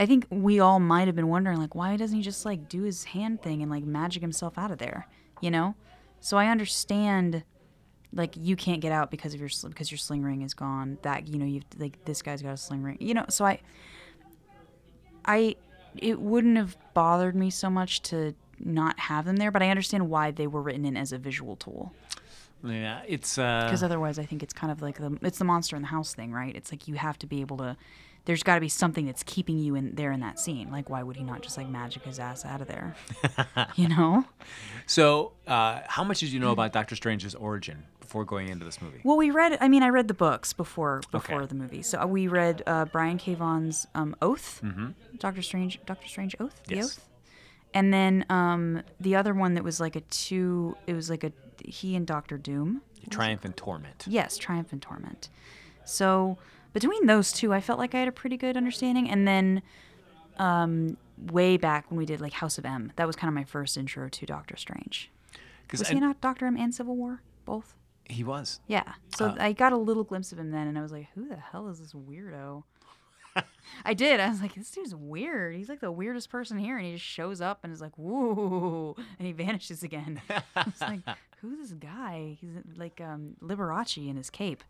[0.00, 2.84] I think we all might have been wondering, like, why doesn't he just like do
[2.84, 5.06] his hand thing and like magic himself out of there,
[5.42, 5.74] you know?
[6.20, 7.44] So I understand,
[8.10, 10.96] like, you can't get out because of your because your sling ring is gone.
[11.02, 13.26] That you know, you've like this guy's got a sling ring, you know.
[13.28, 13.60] So I,
[15.26, 15.56] I,
[15.98, 20.08] it wouldn't have bothered me so much to not have them there, but I understand
[20.08, 21.92] why they were written in as a visual tool.
[22.62, 25.76] Yeah, it's uh, Because otherwise, I think it's kind of like the it's the monster
[25.76, 26.54] in the house thing, right?
[26.54, 27.76] It's like you have to be able to.
[28.26, 30.70] There's got to be something that's keeping you in there in that scene.
[30.70, 32.94] Like, why would he not just like magic his ass out of there?
[33.76, 34.24] you know?
[34.86, 35.32] so.
[35.46, 39.00] Uh, how much did you know about Doctor Strange's origin before going into this movie?
[39.04, 39.56] Well, we read.
[39.60, 41.46] I mean, I read the books before before Okay.
[41.46, 41.82] the movie.
[41.82, 43.34] So uh, we read uh, Brian K.
[43.34, 44.62] Vaughan's um, Oath,
[45.18, 46.84] Doctor Strange, Doctor Strange Oath, the Yes.
[46.98, 47.08] Oath,
[47.74, 50.76] and then um, the other one that was like a two.
[50.86, 51.32] It was like a
[51.64, 52.82] he and Doctor Doom.
[53.10, 54.04] Triumph and Torment.
[54.06, 55.28] Yes, Triumph and Torment.
[55.84, 56.36] So
[56.72, 59.08] between those two, I felt like I had a pretty good understanding.
[59.10, 59.62] And then
[60.38, 63.44] um, way back when we did like House of M, that was kind of my
[63.44, 65.10] first intro to Doctor Strange.
[65.72, 67.74] Was he not Doctor M and Civil War both?
[68.08, 68.58] he was.
[68.66, 68.94] Yeah.
[69.16, 71.28] So Uh, I got a little glimpse of him then, and I was like, "Who
[71.28, 72.64] the hell is this weirdo?"
[73.84, 74.20] I did.
[74.20, 75.54] I was like, "This dude's weird.
[75.56, 78.94] He's like the weirdest person here," and he just shows up and is like, "Woo,"
[79.18, 80.20] and he vanishes again.
[80.28, 81.00] I was like,
[81.40, 84.62] "Who's this guy?" He's like um, Liberace in his cape.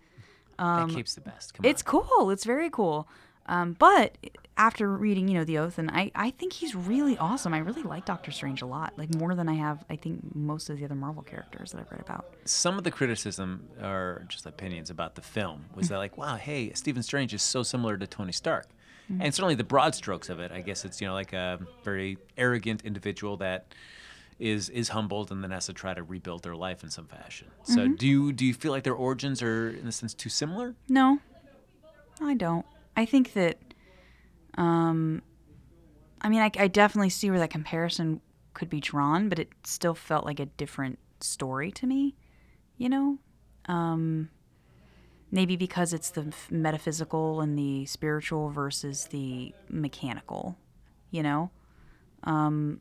[0.58, 1.54] that cape's the best.
[1.54, 1.86] Come Um, It's on.
[2.02, 2.30] cool.
[2.30, 3.08] It's very cool.
[3.46, 4.16] Um, but
[4.56, 7.52] after reading, you know, The Oath, and I, I think he's really awesome.
[7.52, 10.70] I really like Doctor Strange a lot, like more than I have, I think, most
[10.70, 12.26] of the other Marvel characters that I've read about.
[12.44, 16.72] some of the criticism or just opinions about the film was that like wow hey
[16.74, 18.66] stephen strange is so similar to tony stark
[19.18, 22.16] and certainly the broad strokes of it i guess it's you know like a very
[22.36, 23.74] arrogant individual that
[24.40, 27.48] is is humbled and then has to try to rebuild their life in some fashion.
[27.62, 30.74] So do you do you feel like their origins are in a sense too similar?
[30.88, 31.18] No,
[32.20, 32.64] I don't.
[32.96, 33.58] I think that,
[34.54, 35.22] um,
[36.22, 38.20] I mean, I, I definitely see where that comparison
[38.54, 42.16] could be drawn, but it still felt like a different story to me,
[42.78, 43.18] you know?
[43.66, 44.30] Um,
[45.30, 50.56] maybe because it's the metaphysical and the spiritual versus the mechanical,
[51.10, 51.50] you know?
[52.24, 52.80] Um,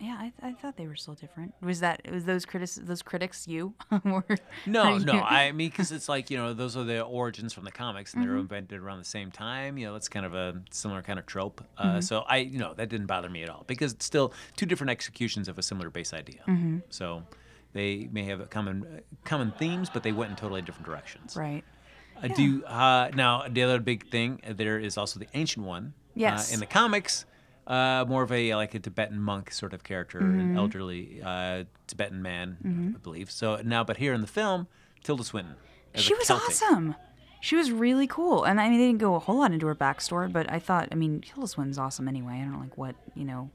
[0.00, 1.54] yeah, I, I thought they were still different.
[1.62, 3.74] Was that was those critics those critics you?
[4.04, 4.24] Or-
[4.66, 7.64] no are no i mean because it's like you know those are the origins from
[7.64, 8.34] the comics and they Mm-hmm.
[8.34, 11.26] were invented around the same time you know it's kind of a similar kind of
[11.26, 12.00] trope uh, Mm-hmm.
[12.00, 14.90] so i you know that didn't bother me at all because it's still two different
[14.90, 16.78] executions of a similar base idea Mm-hmm.
[16.90, 17.22] so
[17.74, 21.62] they may have common uh, common themes but they went in totally different directions right.
[22.22, 25.92] uh, do uh, now the other big thing uh, there is also the ancient one
[26.16, 26.50] Yes.
[26.50, 27.26] uh, in the comics
[27.66, 30.40] uh, more of a like a Tibetan monk sort of character, Mm-hmm.
[30.40, 33.30] an elderly uh, Tibetan man, I believe.
[33.30, 34.66] So now, but here in the film,
[35.02, 35.54] Tilda Swinton.
[35.94, 36.46] She was Celtic.
[36.50, 36.94] awesome.
[37.40, 39.74] She was really cool, and I mean, they didn't go a whole lot into her
[39.74, 42.34] backstory, but I thought, I mean, Tilda Swinton's awesome anyway.
[42.34, 43.48] I don't know like what you know,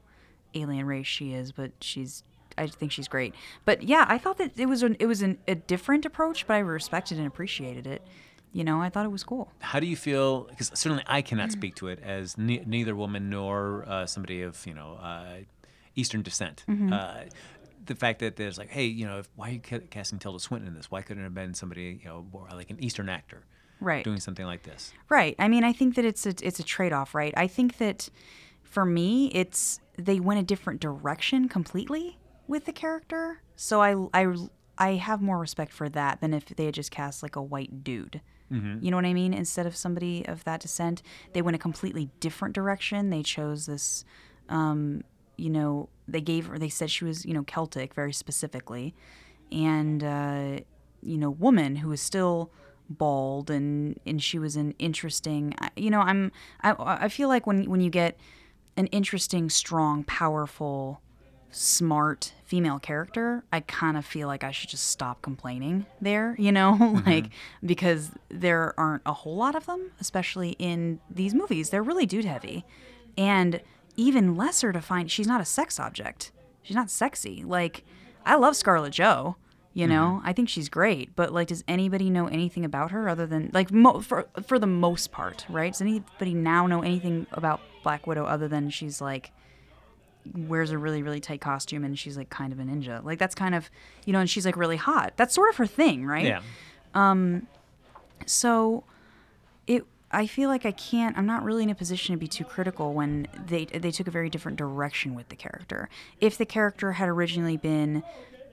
[0.54, 2.24] alien race she is, but she's,
[2.60, 3.34] I think she's great.
[3.64, 6.54] But yeah, I thought that it was an, it was an, a different approach, but
[6.54, 8.02] I respected and appreciated it.
[8.52, 9.52] You know, I thought it was cool.
[9.60, 10.42] How do you feel?
[10.44, 14.66] Because certainly I cannot speak to it as ne- neither woman nor uh, somebody of
[14.66, 15.36] you know uh,
[15.94, 16.64] Eastern descent.
[16.68, 16.92] Mm-hmm.
[16.92, 17.14] Uh,
[17.86, 20.38] the fact that there's like, hey, you know, if, why are you ca- casting Tilda
[20.40, 20.90] Swinton in this?
[20.90, 23.44] Why couldn't it have been somebody, you know, more like an Eastern actor
[23.80, 24.04] Right.
[24.04, 24.92] doing something like this?
[25.08, 25.34] Right.
[25.38, 27.32] I mean, I think that it's a it's a trade off, right?
[27.36, 28.08] I think that
[28.62, 32.18] for me, it's they went a different direction completely
[32.50, 33.40] with the character.
[33.56, 33.90] So I
[34.22, 34.22] I
[34.78, 37.84] I have more respect for that than if they had just cast like a white
[37.84, 38.20] dude.
[38.82, 39.32] You know what I mean?
[39.32, 41.02] Instead of somebody of that descent,
[41.34, 43.10] they went a completely different direction.
[43.10, 44.04] They chose this
[44.48, 45.04] um,
[45.36, 48.94] you know, they gave her, they said she was, you know, Celtic very specifically,
[49.52, 50.60] and uh,
[51.02, 52.50] you know, woman who was still
[52.88, 56.32] bald and and she was an interesting, I- you know, I'm
[56.62, 58.18] I I feel like when when you get
[58.76, 61.00] an interesting, strong, powerful,
[61.50, 66.52] smart female character, I kind of feel like I should just stop complaining there, you
[66.52, 67.08] know, mm-hmm.
[67.08, 67.30] like
[67.64, 71.70] because there aren't a whole lot of them, especially in these movies.
[71.70, 72.64] They're really dude heavy.
[73.16, 73.60] And
[73.96, 76.32] even lesser to find she's not a sex object.
[76.62, 77.42] she's not sexy.
[77.44, 77.84] Like
[78.24, 79.36] I love Scarlett Joe.
[79.72, 80.26] You know, mm-hmm.
[80.26, 83.70] I think she's great, but like, does anybody know anything about her other than like
[83.70, 85.72] mo- for for the most part, right?
[85.72, 89.30] Does anybody now know anything about Black Widow other than she's like
[90.34, 93.02] wears a really really tight costume and she's like kind of a ninja?
[93.04, 93.70] Like that's kind of
[94.04, 95.14] you know, and she's like really hot.
[95.16, 96.24] That's sort of her thing, right?
[96.26, 96.40] Yeah.
[98.26, 98.84] So
[99.66, 102.44] it I feel like I can't I'm not really in a position to be too
[102.44, 105.88] critical when they they took a very different direction with the character.
[106.20, 108.02] If the character had originally been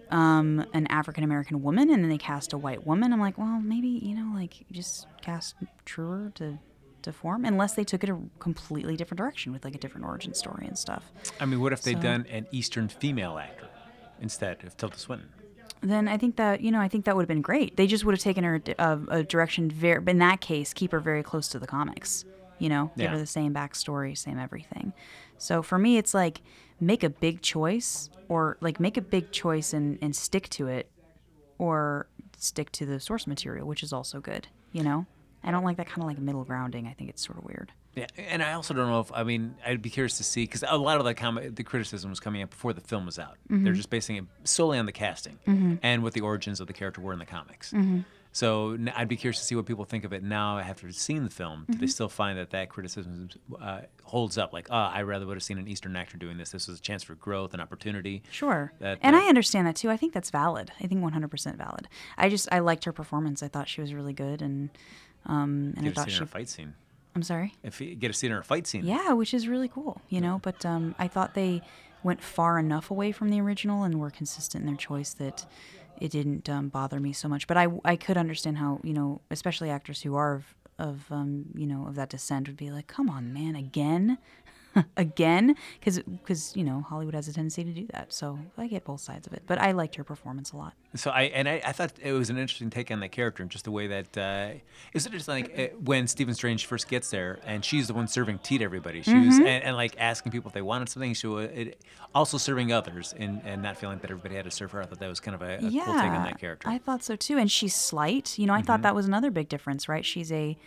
[0.10, 3.60] um, an African American woman and then they cast a white woman, I'm like, well,
[3.60, 6.60] maybe, you know, like just cast truer to
[7.04, 10.34] to form unless they took it a completely different direction with like a different origin
[10.34, 11.12] story and stuff.
[11.40, 13.68] I mean, what if they'd done an Eastern female actor
[14.20, 15.30] instead of Tilda Swinton?
[15.82, 17.78] then I think that you know I think that would have been great.
[17.78, 20.02] They just would have taken her a, uh, a direction very.
[20.08, 22.26] In that case, keep her very close to the comics.
[22.58, 23.12] You know, give Yeah.
[23.12, 24.94] her the same backstory, same everything.
[25.38, 26.42] So for me, it's like
[26.80, 30.90] make a big choice, or like make a big choice and and stick to it,
[31.60, 32.08] or
[32.38, 34.48] stick to the source material, which is also good.
[34.72, 35.06] You know,
[35.48, 36.86] I don't like that kind of like middle grounding.
[36.88, 37.72] I think it's sort of weird.
[37.96, 40.64] Yeah, and I also don't know if I mean I'd be curious to see because
[40.68, 43.38] a lot of the comment, the criticism was coming up before the film was out.
[43.50, 43.64] Mm-hmm.
[43.64, 45.40] They're just basing it solely on the casting
[45.82, 47.72] and what the origins of the character were in the comics.
[47.72, 48.02] Mm-hmm.
[48.34, 51.30] So I'd be curious to see what people think of it now after seeing the
[51.32, 51.66] film.
[51.66, 51.82] Do Mm-hmm.
[51.82, 53.30] they still find that that criticism
[53.60, 54.54] uh, holds up?
[54.54, 56.52] Like, oh, I rather would have seen an Eastern actor doing this.
[56.52, 58.22] This was a chance for growth and opportunity.
[58.30, 58.74] Sure.
[58.80, 59.90] That, and uh, I understand that too.
[59.90, 60.72] I think that's valid.
[60.80, 61.88] I think 100% valid.
[62.16, 63.42] I just I liked her performance.
[63.42, 64.70] I thought she was really good and
[65.28, 66.74] um and I Get to thought she in a fight scene.
[67.16, 67.56] I'm sorry.
[67.64, 68.86] If you get see her in a fight scene.
[68.86, 71.62] Yeah, which is really cool, you know, but um I thought they
[72.04, 75.46] went far enough away from the original and were consistent in their choice that
[76.00, 77.48] it didn't um, bother me so much.
[77.48, 81.46] But I I could understand how, you know, especially actors who are of, of um,
[81.56, 84.18] you know, of that descent would be like, "Come on, man, again?"
[84.98, 88.84] again because because you know hollywood has a tendency to do that so i get
[88.84, 91.62] both sides of it but i liked her performance a lot So I and I,
[91.64, 94.18] I thought it was an interesting take on that character and just the way that
[94.18, 94.54] uh,
[94.94, 98.08] is it just like uh, when Stephen Strange first gets there and she's the one
[98.08, 99.02] serving tea to everybody.
[99.04, 99.46] She was Mm-hmm.
[99.46, 101.14] and, and like asking people if they wanted something.
[101.14, 101.84] She was it,
[102.16, 104.82] also serving others and, and not feeling that everybody had to serve her.
[104.82, 106.68] I thought that was kind of a, a yeah cool take on that character.
[106.70, 109.50] i thought so too and she's slight you know i thought that was another big
[109.50, 110.58] difference right she's a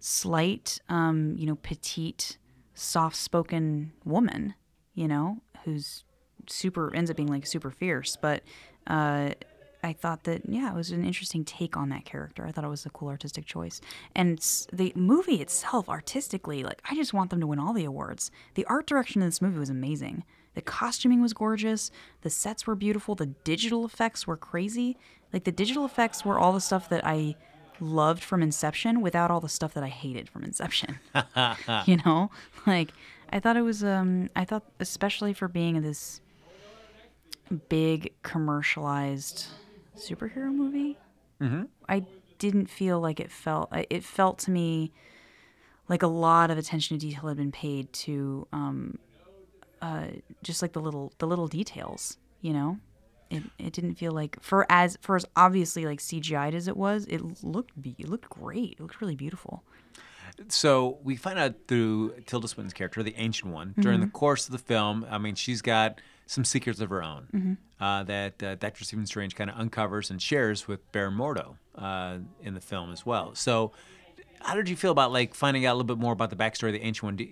[0.00, 2.38] slight um you know petite
[2.78, 4.54] soft-spoken woman
[4.94, 6.04] you know who's
[6.48, 8.42] super ends up being like super fierce but
[8.86, 9.30] uh
[9.82, 12.44] I thought that yeah, it was an interesting take on that character.
[12.44, 13.80] I thought it was a cool artistic choice,
[14.14, 14.38] and
[14.72, 18.30] the movie itself, artistically, like I just want them to win all the awards.
[18.54, 20.24] The art direction of this movie was amazing.
[20.54, 21.92] The costuming was gorgeous.
[22.22, 23.14] The sets were beautiful.
[23.14, 24.96] The digital effects were crazy.
[25.32, 27.36] Like the digital effects were all the stuff that I
[27.80, 30.98] loved from Inception, without all the stuff that I hated from Inception.
[31.86, 32.30] you know,
[32.66, 32.90] like
[33.30, 33.84] I thought it was.
[33.84, 36.20] Um, I thought especially for being this
[37.68, 39.46] big commercialized
[39.96, 40.98] superhero movie.
[41.40, 41.64] Mm-hmm.
[41.88, 42.04] I
[42.38, 43.70] didn't feel like it felt.
[43.72, 44.92] It felt to me
[45.88, 48.98] like a lot of attention to detail had been paid to um,
[49.80, 50.06] uh,
[50.42, 52.18] just like the little the little details.
[52.40, 52.78] You know,
[53.30, 57.06] it it didn't feel like for as for as obviously like CGI'd as it was,
[57.06, 58.72] it looked be it looked great.
[58.72, 59.62] It looked really beautiful.
[60.48, 64.52] So we find out through Tilda Swinton's character, the Ancient One, during the course of
[64.52, 65.04] the film.
[65.10, 68.84] I mean, she's got some secrets of her own uh, that uh, Dr.
[68.84, 73.04] Stephen Strange kind of uncovers and shares with Baron Mordo uh, in the film as
[73.04, 73.34] well.
[73.34, 73.72] So,
[74.40, 76.68] how did you feel about like finding out a little bit more about the backstory
[76.68, 77.16] of the Ancient One?
[77.16, 77.28] Do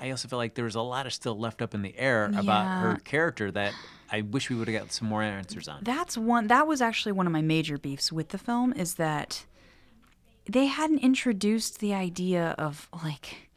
[0.00, 2.30] I also feel like there was a lot of still left up in the air
[2.36, 3.72] about her character that
[4.10, 5.80] I wish we would have got some more answers on.
[5.82, 9.44] That's one that was actually one of my major beefs with the film is that
[10.48, 13.48] they hadn't introduced the idea of like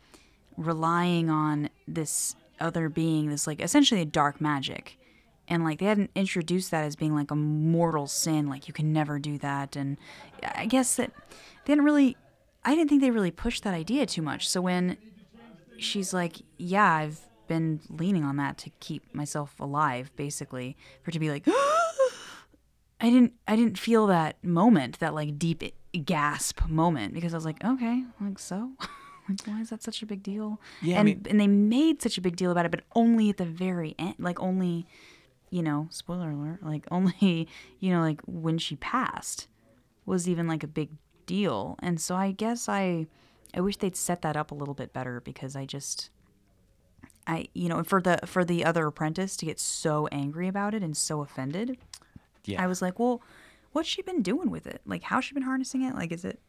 [0.56, 4.98] relying on this other being, this like essentially a dark magic.
[5.48, 8.92] And like they hadn't introduced that as being like a mortal sin, like you can
[8.92, 9.76] never do that.
[9.76, 9.98] And
[10.44, 11.12] I guess that
[11.66, 12.18] they didn't really
[12.68, 14.48] I didn't think they really pushed that idea too much.
[14.50, 14.98] So when
[15.78, 21.20] she's like, Yeah, I've been leaning on that to keep myself alive, basically, for to
[21.20, 21.48] be like
[23.00, 25.64] I didn't I didn't feel that moment, that like deep
[26.06, 28.72] gasp moment because I was like, okay, like so,
[29.30, 30.60] like why is that such a big deal?
[30.82, 33.30] Yeah, I and mean- and they made such a big deal about it, but only
[33.30, 34.88] at the very end, like only,
[35.52, 37.48] you know, spoiler alert, like only,
[37.80, 39.48] you know, like when she passed
[40.06, 40.90] was even like a big
[41.28, 43.06] deal, and so I guess I,
[43.54, 46.10] I wish they'd set that up a little bit better because I just.
[47.30, 50.82] I you know for the for the other apprentice to get so angry about it
[50.82, 51.78] and so offended,
[52.46, 52.64] Yeah.
[52.64, 53.22] I was like, well,
[53.74, 54.82] what's she been doing with it?
[54.86, 55.94] Like, how's she been harnessing it?
[55.94, 56.40] Like, is it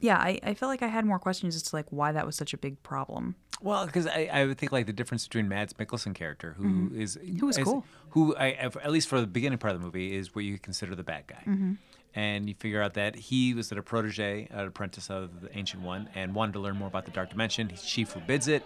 [0.00, 2.36] yeah, I, I felt like I had more questions as to like why that was
[2.36, 3.34] such a big problem.
[3.60, 7.16] Well, because I, I would think like the difference between Mads Mikkelsen character, who is
[7.16, 7.38] Mm-hmm.
[7.40, 7.84] Who was cool.
[8.10, 10.94] who I at least for the beginning part of the movie is what you consider
[10.94, 11.72] the bad guy, Mm-hmm.
[12.18, 16.08] And you figure out that he was a protege, an apprentice of the Ancient One,
[16.16, 17.70] and wanted to learn more about the Dark Dimension.
[17.76, 18.64] She forbids it.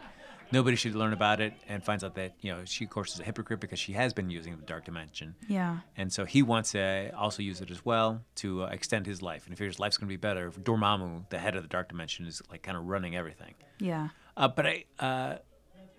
[0.53, 3.21] Nobody should learn about it, and finds out that you know she, of course, is
[3.21, 5.35] a hypocrite because she has been using the Dark Dimension.
[5.49, 5.81] Yeah.
[5.99, 9.45] And so he wants to also use it as well to uh, extend his life,
[9.45, 10.47] and he figures life's going to be better.
[10.47, 13.53] if Dormammu, the head of the Dark Dimension, is like kind of running everything.
[13.79, 14.09] Yeah.
[14.35, 15.37] Uh, but I, uh,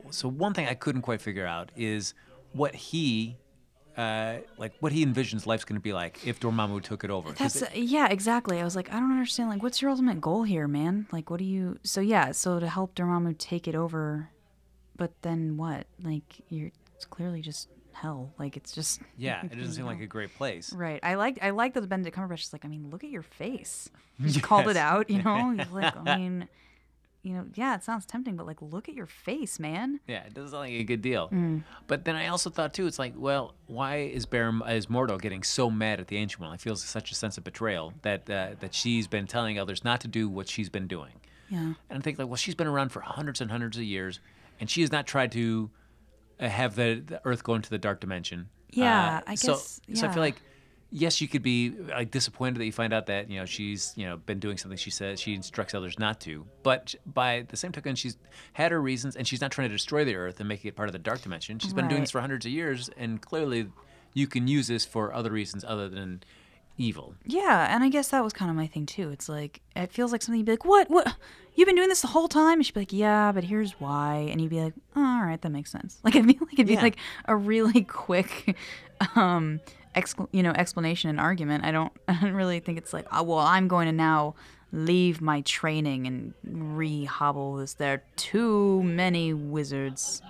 [0.09, 2.15] so one thing I couldn't quite figure out is
[2.51, 3.37] what he,
[3.97, 7.31] uh, like what he envisions life's going to be like if Dormammu took it over.
[7.31, 8.59] That's it- yeah, exactly.
[8.59, 9.49] I was like, I don't understand.
[9.49, 11.07] Like, what's your ultimate goal here, man?
[11.11, 11.77] Like, what do you?
[11.83, 14.29] So yeah, so to help Dormammu take it over,
[14.95, 15.87] but then what?
[16.01, 18.33] Like, you're it's clearly just hell.
[18.39, 20.73] Like, it's just yeah, it doesn't seem like a great place.
[20.73, 20.99] right.
[21.03, 23.89] I like I like that Benedict Cumberbatch is like, I mean, look at your face.
[24.21, 25.09] He just called it out.
[25.09, 26.47] You know, he's like, I mean,
[27.23, 30.01] you know, yeah, it sounds tempting, but like, look at your face, man.
[30.07, 31.29] Yeah, it doesn't sound like a good deal.
[31.29, 31.63] Mm.
[31.87, 35.41] But then I also thought too, it's like, well, why is Baron, is Mordo getting
[35.41, 36.51] so mad at the Ancient One?
[36.51, 40.01] I feel such a sense of betrayal that uh, that she's been telling others not
[40.01, 41.13] to do what she's been doing.
[41.49, 41.59] Yeah.
[41.59, 44.19] And I think like, well, she's been around for hundreds and hundreds of years,
[44.59, 45.69] and she has not tried to
[46.39, 48.49] uh, have the, the Earth go into the dark dimension.
[48.71, 50.13] Yeah, Uh, I so, guess- So I yeah.
[50.13, 50.41] feel like,
[50.95, 54.05] yes, you could be like disappointed that you find out that you know she's you
[54.05, 56.45] know been doing something she says she instructs others not to.
[56.61, 58.15] But by the same token, she's
[58.53, 60.87] had her reasons, and she's not trying to destroy the Earth and make it part
[60.87, 61.59] of the dark dimension.
[61.59, 63.67] She's been doing this for hundreds of years, and clearly,
[64.13, 66.21] you can use this for other reasons other than
[66.77, 67.15] evil.
[67.25, 69.09] Yeah, and I guess that was kind of my thing too.
[69.09, 70.89] It's like it feels like something you'd be like, "What?
[70.89, 71.15] What?
[71.55, 74.27] You've been doing this the whole time?" And she'd be like, "Yeah, but here's why."
[74.31, 76.67] And you'd be like, oh, "All right, that makes sense." Like I feel like it'd
[76.67, 76.81] be Yeah.
[76.81, 78.55] like a really quick,
[79.15, 79.59] um,
[79.95, 81.63] excl- you know, explanation and argument.
[81.65, 84.35] I don't, I don't really think it's like, oh, "Well, I'm going to now."
[84.75, 87.75] Leave my training and re-hobble this.
[87.75, 90.23] There are too many wizards,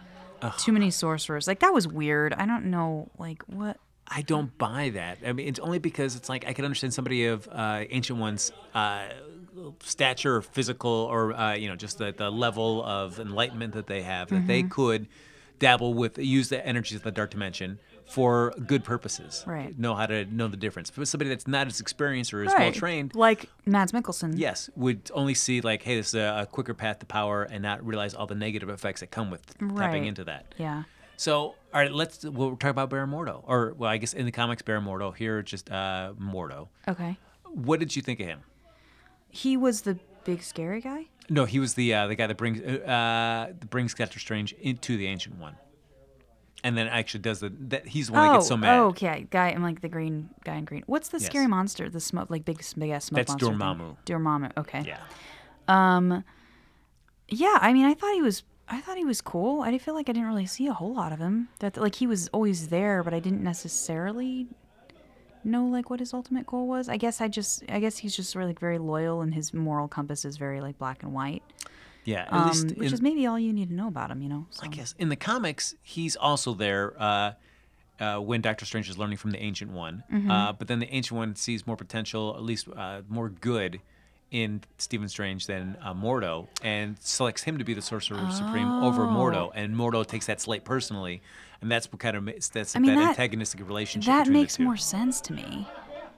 [0.57, 1.47] too many sorcerers.
[1.47, 2.33] Like that was weird.
[2.33, 3.77] I don't know, like what.
[4.05, 5.19] I don't buy that.
[5.25, 8.51] I mean, it's only because it's like I can understand somebody of uh, ancient ones'
[8.75, 9.05] uh,
[9.81, 14.01] stature, or physical, or uh, you know, just the, the level of enlightenment that they
[14.01, 14.47] have, that Mm-hmm.
[14.47, 15.07] they could
[15.59, 19.43] dabble with, use the energies of the dark dimension for good purposes.
[19.47, 19.77] Right.
[19.77, 20.91] Know how to know the difference.
[20.91, 24.33] But somebody that's not as experienced or as well trained, like Mads Mikkelsen.
[24.37, 27.61] yes, would only see like, hey, this is a, a quicker path to power, and
[27.63, 29.41] not realize all the negative effects that come with
[29.75, 30.53] tapping into that.
[30.57, 30.83] Yeah.
[31.15, 34.31] So, all right, let's we'll talk about Baron Mordo, or well, I guess in the
[34.31, 35.15] comics, Baron Mordo.
[35.15, 36.67] Here, just uh, Mordo.
[36.87, 37.17] Okay.
[37.45, 38.41] What did you think of him?
[39.29, 41.07] He was the big scary guy.
[41.29, 44.53] No, he was the uh, the guy that brings uh, uh, that brings Doctor Strange
[44.53, 45.55] into the Ancient One,
[46.63, 48.79] and then actually does the that he's the one that gets so mad.
[48.79, 49.27] Oh, okay.
[49.29, 50.83] Guy, I'm like the green guy in green.
[50.87, 51.25] What's the Yes.
[51.27, 51.89] scary monster?
[51.89, 53.47] The smoke, like big, big ass smoke That's monster.
[53.47, 53.57] thing?
[53.59, 53.97] Dormammu.
[54.05, 54.57] Dormammu.
[54.57, 54.81] Okay.
[54.85, 54.97] Yeah,
[55.67, 56.23] Um,
[57.27, 57.57] Yeah.
[57.61, 58.43] I mean, I thought he was.
[58.69, 59.61] I thought he was cool.
[59.61, 61.49] I feel like I didn't really see a whole lot of him.
[61.59, 64.47] That like he was always there, but I didn't necessarily
[65.43, 66.87] know like what his ultimate goal was.
[66.87, 67.63] I guess I just.
[67.69, 71.03] I guess he's just really very loyal, and his moral compass is very like black
[71.03, 71.43] and white.
[72.05, 72.21] Yeah.
[72.23, 74.21] At Um, least which in, is maybe all you need to know about him.
[74.21, 74.47] You know.
[74.51, 74.65] So.
[74.65, 77.31] I guess in the comics, he's also there uh,
[77.99, 80.03] uh, when Doctor Strange is learning from the Ancient One.
[80.11, 80.29] Mm-hmm.
[80.31, 83.79] Uh, but then the Ancient One sees more potential, at least uh, more good,
[84.31, 89.03] in Stephen Strange than uh, Mordo, and selects him to be the Sorcerer Supreme over
[89.03, 89.51] Mordo.
[89.53, 91.21] And Mordo takes that slate personally,
[91.61, 94.07] and that's what kind of makes that's I mean, that, that- antagonistic relationship.
[94.11, 95.67] that makes more sense to me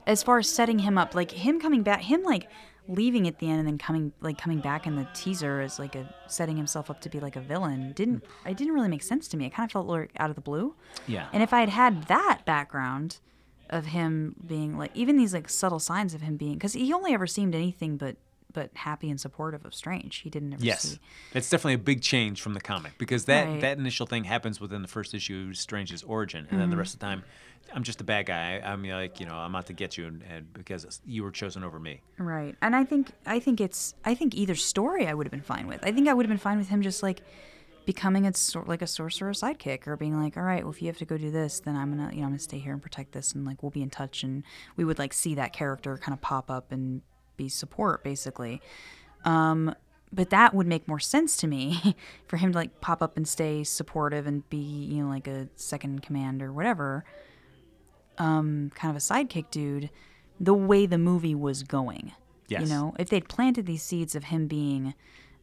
[0.08, 2.48] as far as setting him up like him coming back him like
[2.88, 5.96] leaving at the end and then coming like coming back in the teaser as like
[5.96, 9.28] a setting himself up to be like a villain didn't it didn't really make sense
[9.28, 10.76] to me it kind of felt like out of the blue
[11.08, 11.28] Yeah.
[11.34, 13.20] and if i had had that background
[13.72, 17.14] of him being like even these like subtle signs of him being because he only
[17.14, 18.18] ever seemed anything but
[18.54, 21.00] but happy and supportive of strange he didn't ever Yes, see
[21.34, 23.60] that's definitely a big change from the comic because that Right.
[23.62, 26.70] that initial thing happens within the first issue, of Strange's origin, and then Mm-hmm.
[26.72, 27.24] the rest of the time,
[27.74, 28.62] I'm just a bad guy.
[28.64, 31.64] I'm like, you know, I'm out to get you, and, and because you were chosen
[31.64, 32.02] over me.
[32.18, 32.56] Right.
[32.62, 35.68] And I think I think it's I think either story I would have been fine
[35.68, 35.86] with.
[35.86, 37.22] I think I would have been fine with him just like
[37.86, 40.88] becoming a sort like a sorcerer sidekick or being like, all right, well if you
[40.88, 42.82] have to go do this, then I'm gonna you know I'm gonna stay here and
[42.82, 44.44] protect this and like we'll be in touch and
[44.76, 47.02] we would like see that character kind of pop up and
[47.38, 48.62] be support basically.
[49.24, 49.76] Um,
[50.14, 51.96] but that would make more sense to me
[52.28, 55.50] for him to like pop up and stay supportive and be you know like a
[55.56, 57.04] second command or whatever
[58.18, 59.90] um, kind of a sidekick dude
[60.40, 62.12] the way the movie was going.
[62.48, 62.62] Yes.
[62.62, 64.94] You know, if they'd planted these seeds of him being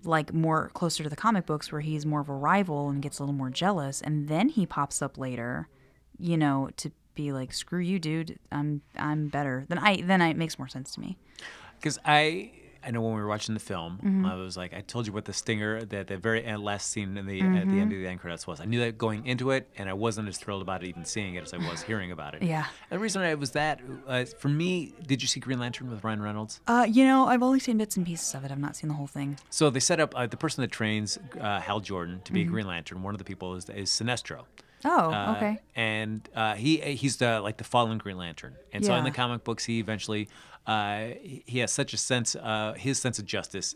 [0.04, 3.18] like more closer to the comic books where he's more of a rival and gets
[3.18, 5.68] a little more jealous and then he pops up later,
[6.18, 9.64] you know, to be like screw you dude, I'm I'm better.
[9.68, 11.18] Then I then I, it makes more sense to me.
[11.78, 12.52] Because I
[12.84, 14.26] I know when we were watching the film, Mm-hmm.
[14.26, 17.16] I was like, I told you what the stinger, that the very end, last scene
[17.16, 17.70] in the at Mm-hmm.
[17.74, 18.60] the end of the end credits was.
[18.60, 21.34] I knew that going into it, and I wasn't as thrilled about it even seeing
[21.36, 22.42] it as I was hearing about it.
[22.42, 22.66] Yeah.
[22.90, 26.02] And the reason I was that, uh, for me, did you see Green Lantern with
[26.04, 26.60] Ryan Reynolds?
[26.66, 28.50] Uh, you know, I've only seen bits and pieces of it.
[28.50, 29.38] I've not seen the whole thing.
[29.50, 32.48] So they set up uh, the person that trains uh, Hal Jordan to be Mm-hmm.
[32.48, 33.02] a Green Lantern.
[33.02, 34.44] One of the people is, is Sinestro.
[34.84, 35.60] Oh, Uh, okay.
[35.76, 38.56] And uh, he he's the like the fallen Green Lantern.
[38.72, 40.28] And so in the comic books, he eventually
[40.66, 42.36] uh, he has such a sense.
[42.36, 43.74] Uh, his sense of justice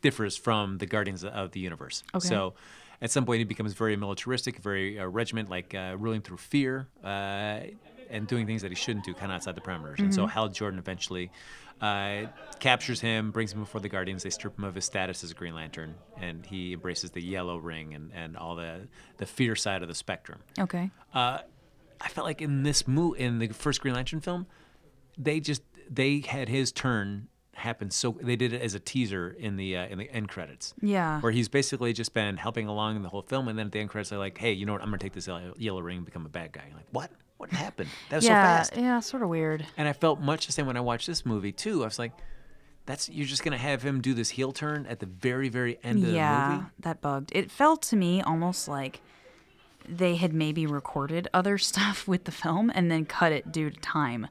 [0.00, 2.02] differs from the Guardians of the Universe.
[2.14, 2.28] Okay.
[2.28, 2.54] So.
[3.00, 6.86] At some point, he becomes very militaristic, very uh, regiment, like uh, ruling through fear
[7.02, 7.62] uh,
[8.08, 9.98] and doing things that he shouldn't do, kind of outside the parameters.
[9.98, 11.32] And so Hal Jordan eventually
[11.80, 12.26] uh,
[12.60, 14.22] captures him, brings him before the Guardians.
[14.22, 17.56] They strip him of his status as a Green Lantern, and he embraces the Yellow
[17.56, 18.86] Ring and, and all the
[19.16, 20.38] the fear side of the spectrum.
[20.60, 20.88] Okay.
[21.12, 21.38] Uh,
[22.00, 24.46] I felt like in this mo in the first Green Lantern film,
[25.18, 29.56] they just they had his turn happen so they did it as a teaser in
[29.56, 30.74] the uh, in the end credits.
[30.80, 31.20] Yeah.
[31.20, 33.80] Where he's basically just been helping along in the whole film, and then at the
[33.80, 34.82] end credits, they're like, "Hey, you know what?
[34.82, 37.10] I'm gonna take this yellow, yellow ring and become a bad guy." You're like, "What?
[37.36, 37.90] What happened?
[38.10, 38.62] That was yeah.
[38.62, 39.00] so fast." Yeah.
[39.00, 39.66] Sort of weird.
[39.76, 41.82] And I felt much the same when I watched this movie too.
[41.82, 42.12] I was like,
[42.86, 46.02] "That's you're just gonna have him do this heel turn at the very, very end
[46.02, 47.32] of yeah, the movie." Yeah, that bugged.
[47.34, 49.00] It felt to me almost like
[49.88, 53.80] they had maybe recorded other stuff with the film and then cut it due to
[53.80, 54.28] time.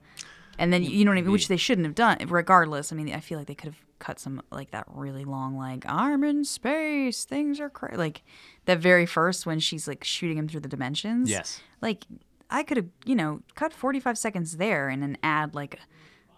[0.62, 2.18] And then you know what I mean, which they shouldn't have done.
[2.28, 5.58] Regardless, I mean, I feel like they could have cut some like that really long,
[5.58, 7.98] like I'm in space, things are crazy.
[7.98, 8.22] Like
[8.66, 11.32] that very first when she's like shooting him through the dimensions.
[11.32, 11.62] Yes.
[11.82, 12.06] Like
[12.52, 15.80] I could have, you know, cut 45 seconds there and then add like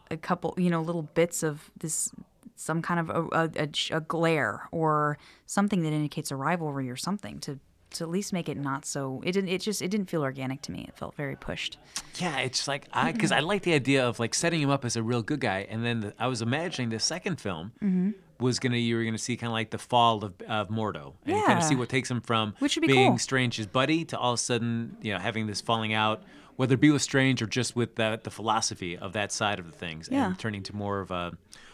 [0.09, 2.09] a couple, you know, little bits of this,
[2.55, 6.95] some kind of a, a, a, a glare or something that indicates a rivalry or
[6.95, 7.59] something to
[7.93, 9.21] to at least make it not so.
[9.25, 9.49] It didn't.
[9.49, 10.85] It just it didn't feel organic to me.
[10.87, 11.77] It felt very pushed.
[12.15, 14.95] Yeah, it's like I because I like the idea of like setting him up as
[14.95, 18.11] a real good guy, and then the, I was imagining the second film Mm-hmm.
[18.39, 21.37] was gonna you were gonna see kind of like the fall of, of Mordo, and
[21.37, 23.17] you kind of see what takes him from Which would be being cool.
[23.19, 26.23] Strange's buddy to all of a sudden you know having this falling out,
[26.55, 29.65] whether it be with Strange or just with the, the philosophy of that side of
[29.65, 30.25] the things, Yeah.
[30.27, 31.33] and turning to more of a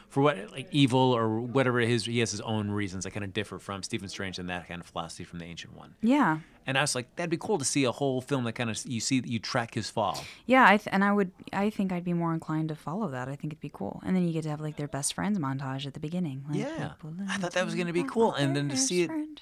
[0.09, 3.31] for what like evil or whatever his he has his own reasons that kind of
[3.33, 5.93] differ from Stephen Strange and that kind of philosophy from the Ancient One.
[6.01, 8.69] Yeah, And I was like, that'd be cool to see a whole film that kind
[8.69, 10.23] of you see you track his fall.
[10.47, 10.65] yeah.
[10.65, 11.31] I th- and I would.
[11.53, 13.27] I think I'd be more inclined to follow that.
[13.27, 14.01] I think it'd be cool.
[14.05, 16.43] And then you get to have like their best friends montage at the beginning.
[16.49, 16.91] Like, Yeah,
[17.29, 19.39] I thought that was gonna be cool, and then to see it, friend.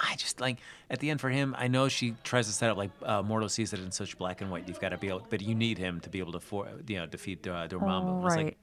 [0.00, 1.54] I just like at the end for him.
[1.58, 4.40] I know she tries to set up like uh, Mordo sees it in such black
[4.40, 4.66] and white.
[4.66, 6.96] You've got to be able, but you need him to be able to for you
[6.96, 8.20] know defeat uh, Dormammu.
[8.20, 8.56] Oh, right.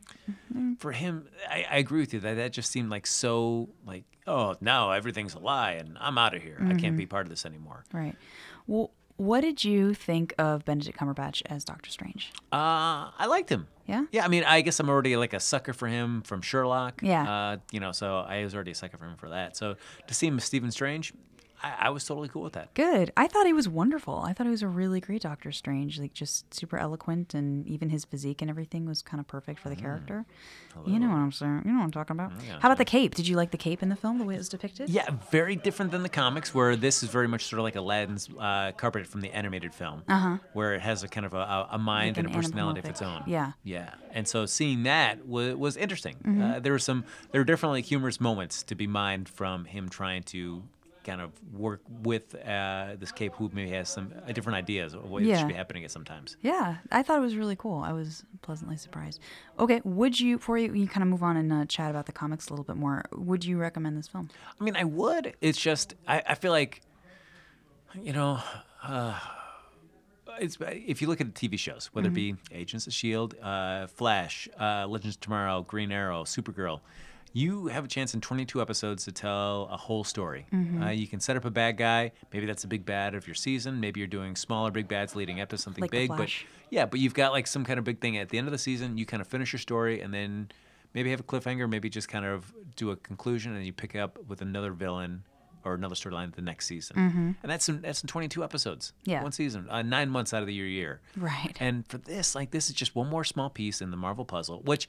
[0.54, 4.04] like, for him, I, I agree with you that that just seemed like so like
[4.26, 6.58] oh no everything's a lie and I'm out of here.
[6.66, 7.86] I can't be part of this anymore.
[7.94, 8.16] Right.
[8.66, 12.32] Well, what did you think of Benedict Cumberbatch as Doctor Strange?
[12.54, 13.68] Uh, I liked him.
[13.88, 14.06] Yeah?
[14.12, 17.02] Yeah, I mean, I guess I'm already like a sucker for him from Sherlock.
[17.02, 17.30] Yeah.
[17.30, 19.58] Uh, you know, so I was already a sucker for him for that.
[19.58, 19.76] So
[20.06, 21.14] to see him as Stephen Strange,
[21.64, 22.74] I, I was totally cool with that.
[22.74, 23.12] Good.
[23.18, 24.20] I thought he was wonderful.
[24.20, 26.00] I thought he was a really great Doctor Strange.
[26.00, 29.70] Like just super eloquent, and even his physique and everything was kind of perfect for
[29.70, 30.26] the character.
[30.86, 31.64] You know what I'm saying?
[31.66, 32.32] You know what I'm talking about.
[32.62, 33.16] How about the cape?
[33.16, 34.90] Did you like the cape in the film, the way it was depicted?
[34.90, 38.30] Yeah, very different than the comics, where this is very much sort of like Aladdin's
[38.40, 40.38] uh, carpet from the animated film, uh-huh.
[40.54, 42.86] where it has a kind of a, a, a mind Like and a personality of
[42.86, 43.24] its own.
[43.26, 43.54] yeah.
[43.64, 43.96] yeah.
[44.12, 46.16] And so seeing that was, was interesting.
[46.24, 46.42] Mm-hmm.
[46.42, 50.24] Uh, there were some, there were definitely humorous moments to be mined from him trying
[50.24, 50.64] to
[51.08, 55.10] kind of work with uh, this cape, who maybe has some uh, different ideas of
[55.10, 55.40] what Yeah.
[55.40, 56.36] should be happening at sometimes.
[56.42, 57.80] Yeah, I thought it was really cool.
[57.82, 59.20] I was pleasantly surprised.
[59.58, 62.12] Okay, would you, before you, you kind of move on and uh, chat about the
[62.12, 64.30] comics a little bit more, would you recommend this film?
[64.60, 65.34] I mean, I would.
[65.42, 66.82] It's just I, I feel like,
[68.00, 68.40] you know,
[68.84, 69.18] uh,
[70.40, 73.88] it's if you look at the TV shows, whether it be Agents of Shield, uh,
[73.88, 76.82] Flash, uh, Legends of Tomorrow, Green Arrow, Supergirl.
[77.34, 80.46] You have a chance in 22 episodes to tell a whole story.
[80.82, 82.12] Uh, you can set up a bad guy.
[82.34, 83.80] Maybe that's a big bad of your season.
[83.80, 86.10] Maybe you're doing smaller big bads leading up to something Like big.
[86.10, 86.30] But
[86.70, 88.58] yeah, but you've got like some kind of big thing at the end of the
[88.58, 88.98] season.
[88.98, 90.50] You kind of finish your story and then
[90.94, 94.18] maybe have a cliffhanger, maybe just kind of do a conclusion and you pick up
[94.28, 95.24] with another villain
[95.64, 97.36] or another storyline the next season.
[97.44, 98.94] And that's in, that's in 22 episodes.
[99.02, 99.10] Mm-hmm.
[99.12, 99.24] Yeah.
[99.24, 101.02] One season, uh, nine months out of the year year.
[101.16, 101.56] Right.
[101.60, 104.62] And for this, like this is just one more small piece in the Marvel puzzle,
[104.64, 104.88] which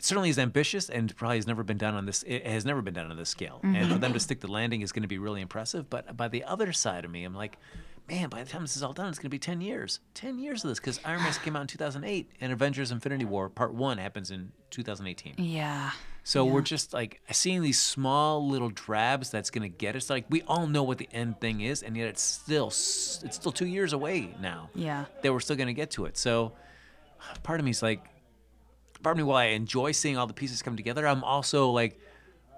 [0.00, 2.22] certainly is ambitious and probably has never been done on this.
[2.24, 3.60] It has never been done on this scale.
[3.62, 3.92] And Mm-hmm.
[3.92, 5.88] for them to stick the landing is going to be really impressive.
[5.90, 7.58] But by the other side of me, I'm like,
[8.08, 10.00] man, by the time this is all done, it's going to be 10 years.
[10.14, 13.48] 10 years of this because Iron Man came out in 2008 and Avengers Infinity War
[13.48, 15.34] Part 1 happens in 2018.
[15.38, 15.90] Yeah.
[16.22, 20.10] So we're just like seeing these small little drabs that's going to get us.
[20.10, 23.52] Like we all know what the end thing is, and yet it's still it's still
[23.52, 24.68] two years away now.
[24.74, 25.06] Yeah.
[25.22, 26.16] that we're still going to get to it.
[26.18, 26.52] So
[27.42, 28.04] part of me is like,
[29.02, 31.98] part of me, while I enjoy seeing all the pieces come together, I'm also like,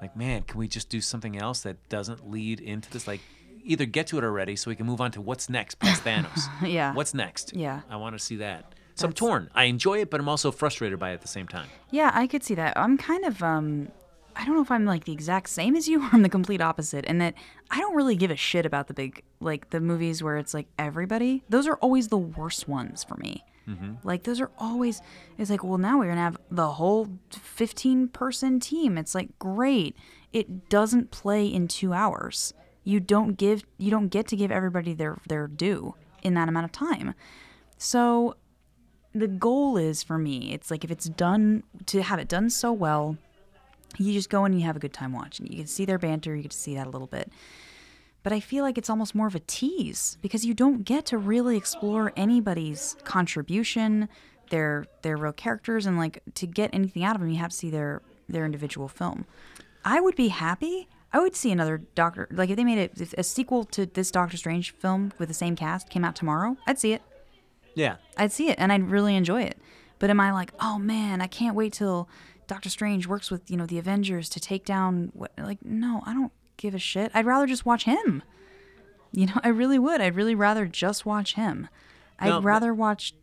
[0.01, 3.07] like, man, can we just do something else that doesn't lead into this?
[3.07, 3.21] Like,
[3.65, 6.49] either get to it already so we can move on to what's next past Thanos.
[6.67, 6.95] Yeah.
[6.95, 7.55] What's next?
[7.55, 7.83] Yeah.
[7.89, 8.75] I want to see that.
[8.95, 9.51] So I'm torn.
[9.55, 11.69] I enjoy it, but I'm also frustrated by it at the same time.
[11.91, 12.77] Yeah, I could see that.
[12.77, 13.89] I'm kind of um
[14.35, 16.61] I don't know if I'm like the exact same as you or I'm the complete
[16.61, 17.35] opposite and that
[17.71, 20.67] I don't really give a shit about the big like the movies where it's like
[20.79, 21.43] everybody.
[21.49, 23.45] Those are always the worst ones for me.
[23.69, 23.95] Mm-hmm.
[24.03, 25.01] Like those are always
[25.39, 28.99] it's like, well now we're to have the whole 15 person team.
[28.99, 29.97] It's like great.
[30.33, 32.55] It doesn't play in 2 hours.
[32.85, 36.65] You don't give you don't get to give everybody their their due in that amount
[36.65, 37.15] of time.
[37.79, 38.37] So
[39.15, 42.73] the goal is for me it's like if it's done to have it done so
[42.73, 43.17] well
[43.99, 46.35] you just go and you have a good time watching you can see their banter
[46.35, 47.31] you get to see that a little bit
[48.23, 51.19] but i feel like it's almost more of a tease because you don't get to
[51.19, 54.09] really explore anybody's contribution
[54.51, 57.57] their their real characters and like to get anything out of them you have to
[57.57, 59.25] see their their individual film
[59.85, 63.13] i would be happy i would see another doctor like if they made a, if
[63.15, 66.79] a sequel to this doctor strange film with the same cast came out tomorrow i'd
[66.79, 67.03] see it
[67.75, 67.97] Yeah.
[68.19, 69.57] I'd see it and I'd really enjoy it.
[69.99, 72.07] But am I like, oh man, I can't wait till
[72.47, 75.33] Doctor Strange works with you know the Avengers to take down what?
[75.39, 76.33] Like, no, I don't
[76.63, 77.11] give a shit.
[77.15, 78.23] I'd rather just watch him.
[79.11, 80.01] You know, I really would.
[80.01, 81.69] I'd really rather just watch him.
[82.19, 83.15] I'd No, rather watch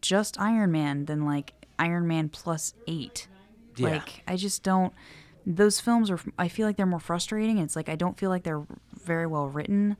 [0.00, 3.26] just Iron Man than like Iron Man plus eight.
[3.76, 3.88] Yeah.
[3.88, 4.92] Like, I just don't.
[5.46, 6.20] Those films are.
[6.38, 7.58] I feel like they're more frustrating.
[7.58, 8.64] It's like I don't feel like they're
[9.04, 9.96] very well written,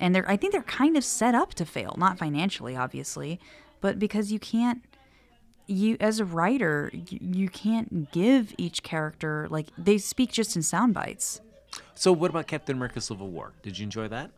[0.00, 0.28] and they're.
[0.28, 3.40] I think they're kind of set up to fail, not financially, obviously,
[3.80, 4.82] but because you can't.
[5.68, 10.62] You as a writer, you, you can't give each character like they speak just in
[10.62, 11.40] sound bites.
[11.94, 13.52] So what about Captain America: Civil War?
[13.62, 14.30] Did you enjoy that?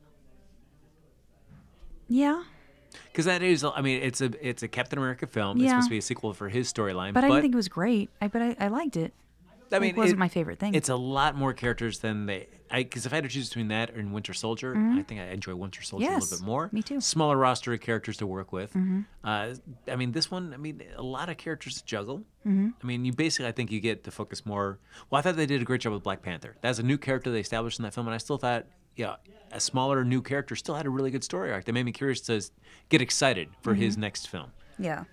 [2.09, 2.45] Yeah,
[3.07, 5.57] Because that is, I mean, it's a it's a Captain America film.
[5.59, 5.65] Yeah.
[5.65, 7.15] It's supposed to be a sequel for his storyline.
[7.15, 8.11] but, I didn't think it was great.
[8.21, 9.15] I but I, I liked it.
[9.75, 10.75] I It mean, wasn't it- my favorite thing.
[10.75, 12.49] It's a lot more characters than they.
[12.73, 15.55] Because if I had to choose between that and Winter Soldier, I think I enjoy
[15.55, 16.19] Winter Soldier a Mm-hmm.
[16.21, 16.69] Little bit more.
[16.73, 16.95] me too.
[16.95, 17.01] Mm-hmm.
[17.01, 18.75] Smaller roster of characters to work with.
[19.23, 19.55] Uh,
[19.89, 22.19] I mean, this one, I mean, a lot of characters to juggle.
[22.47, 22.69] Mm-hmm.
[22.83, 24.79] I mean, you basically, I think you get to focus more.
[25.11, 26.57] Well, I thought they did a great job with Black Panther.
[26.63, 28.67] That's a new character they established in that film, and I still thought,
[28.97, 29.17] yeah,
[29.53, 31.65] a smaller new character still had a really good story arc.
[31.67, 32.43] That made me curious to
[32.89, 33.83] get excited for Mm-hmm.
[33.83, 34.51] his next film.
[34.79, 35.05] yeah,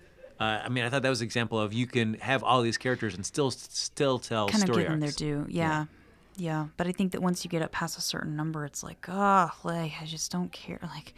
[0.42, 2.76] Uh, I mean, I thought that was an example of you can have all these
[2.78, 5.46] characters and still still tell kind of story give them their due.
[5.48, 5.84] Yeah.
[6.36, 9.04] yeah, But I think that once you get up past a certain number, it's like,
[9.08, 10.80] oh, like I just don't care.
[10.96, 11.14] Like,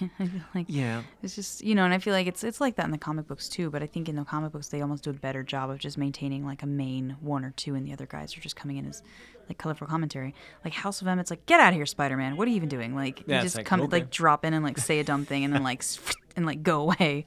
[0.54, 1.02] like Yeah.
[1.22, 3.28] it's just you know, and I feel like it's it's like that in the comic
[3.28, 3.70] books too.
[3.70, 5.96] But I think in the comic books they almost do a better job of just
[5.98, 8.86] maintaining like a main one or two, and the other guys are just coming in
[8.86, 9.02] as
[9.48, 10.34] like colorful commentary.
[10.64, 12.36] Like House of M, it's like, get out of here, Spider Man.
[12.36, 12.94] What are you even doing?
[12.96, 13.90] Like, Yeah, you just like, come okay.
[13.98, 15.84] like drop in and like say a dumb thing, and then like
[16.36, 17.26] and like go away.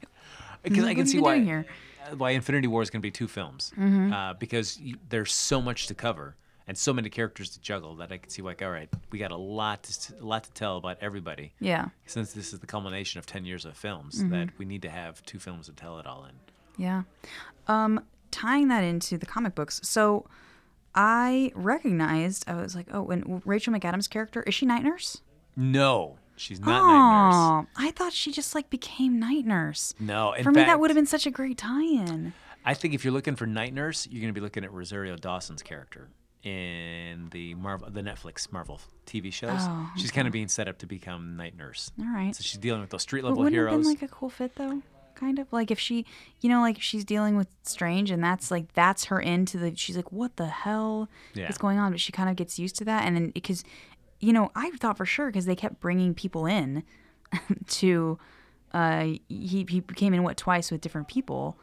[0.62, 1.66] Because I can see why here?
[2.10, 4.12] uh, why Infinity War is going to be two films Mm-hmm.
[4.12, 6.36] uh, because you, there's so much to cover
[6.66, 9.30] and so many characters to juggle that I can see like all right we got
[9.30, 13.18] a lot to, a lot to tell about everybody Yeah, since this is the culmination
[13.18, 14.30] of 10 years of films Mm-hmm.
[14.30, 16.32] that we need to have two films to tell it all in.
[16.82, 17.02] Yeah.
[17.68, 18.00] Um,
[18.30, 20.26] tying that into the comic books, so
[20.94, 25.22] I recognized I was like, oh, and Rachel McAdams' character is she Night Nurse?
[25.56, 27.66] No, she's not Night Nurse.
[27.76, 29.94] I thought she just like became Night Nurse.
[30.00, 32.32] No, in For me, that would have been such a great tie-in.
[32.64, 35.16] I think if you're looking for Night Nurse, you're going to be looking at Rosario
[35.16, 36.08] Dawson's character
[36.42, 39.50] in the Marvel, the Netflix Marvel TV shows.
[39.60, 41.90] Oh, she's kind of being set up to become Night Nurse.
[42.00, 42.34] All right.
[42.34, 43.84] So she's dealing with those street level wouldn't have heroes.
[43.84, 44.82] been like a cool fit though?
[45.14, 46.06] Kind of like if she,
[46.40, 49.74] you know, like she's dealing with Strange and that's like that's her into the.
[49.74, 51.48] She's like, what the hell Yeah.
[51.48, 51.90] is going on?
[51.90, 53.64] But she kind of gets used to that, and then because,
[54.20, 56.82] you know, I thought for sure because they kept bringing people in
[57.68, 58.18] to,
[58.72, 61.58] uh, he he came in what twice with different people.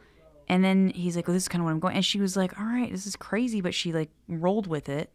[0.48, 1.96] And then he's like, well, this is kind of what I'm going.
[1.96, 3.62] And she was like, all right, this is crazy.
[3.62, 5.12] But she like rolled with it.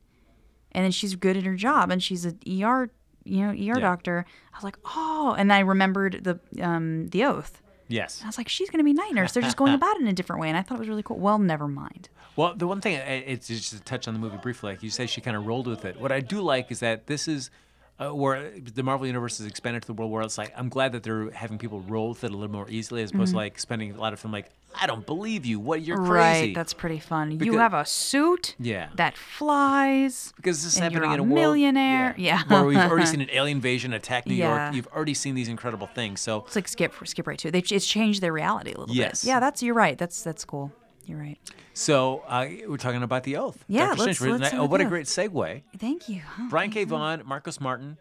[0.72, 1.90] And then she's good at her job.
[1.90, 2.90] And she's a ER,
[3.24, 4.24] you know, ER doctor.
[4.52, 5.34] I was like, oh.
[5.38, 7.62] And I remembered the um, the oath.
[7.88, 8.20] yes.
[8.24, 9.32] I was like, she's going to be night nurse.
[9.32, 10.48] They're just going about it in a different way.
[10.48, 11.18] And I thought it was really cool.
[11.18, 12.08] Well, never mind.
[12.36, 14.90] Well, the one thing, uh, it's just to touch on the movie briefly, like you
[14.90, 16.00] say, she kind of rolled with it.
[16.00, 17.50] What I do like is that this is
[17.98, 20.92] uh, where the Marvel Universe has expanded to the world where it's like, I'm glad
[20.92, 23.58] that they're having people roll with it a little more easily as opposed to like
[23.58, 24.48] spending a lot of time like,
[24.80, 25.58] I don't believe you.
[25.60, 25.82] What?
[25.82, 26.10] You're crazy.
[26.12, 26.54] Right.
[26.54, 27.30] That's pretty fun.
[27.36, 28.88] Because- you have a suit Yeah.
[28.94, 30.32] that flies.
[30.36, 32.14] because this is happening you're in a a world, millionaire.
[32.16, 32.42] Yeah.
[32.46, 34.64] where we've already seen an alien invasion attack New Yeah.
[34.64, 34.74] York.
[34.76, 36.20] You've already seen these incredible things.
[36.20, 37.50] So It's like skip skip right to it.
[37.50, 39.22] They, it's changed their reality a little Yes.
[39.24, 39.28] bit.
[39.28, 39.98] Yeah, that's you're right.
[39.98, 40.72] That's that's cool.
[41.10, 41.38] You're right.
[41.74, 43.64] So uh, we're talking about the Oath.
[43.68, 45.62] Yeah, Doctor let's- let's oh, what a great segue.
[45.78, 46.22] Thank you.
[46.38, 46.84] Oh, Brian K.
[46.84, 47.96] Vaughan, Marcos Martin,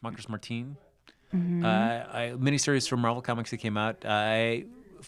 [0.00, 0.76] Marcos Martin,
[1.34, 1.64] Mm-hmm.
[1.64, 4.04] uh, I, miniseries from Marvel Comics that came out.
[4.04, 4.66] I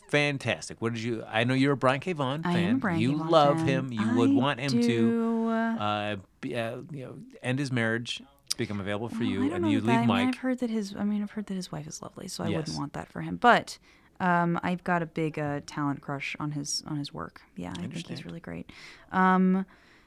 [0.08, 0.80] fantastic.
[0.80, 1.22] What did you?
[1.28, 2.12] I know you're a Brian K.
[2.14, 2.64] Vaughan I fan.
[2.64, 3.16] am a Brian you.
[3.18, 3.66] Vaughan love fan.
[3.68, 3.92] him.
[3.92, 8.22] You would want him to uh, be, uh, you know, end his marriage,
[8.56, 10.28] become available for Well, you, I and you leave that, I mean, Mike.
[10.28, 10.94] I've heard that his.
[10.98, 12.56] I mean, I've heard that his wife is lovely, so I Yes.
[12.56, 13.36] wouldn't want that for him.
[13.36, 13.78] But
[14.24, 17.42] um, I've got a big uh, talent crush on his on his work.
[17.56, 18.70] Yeah, I think he's really great.
[19.12, 19.66] Um,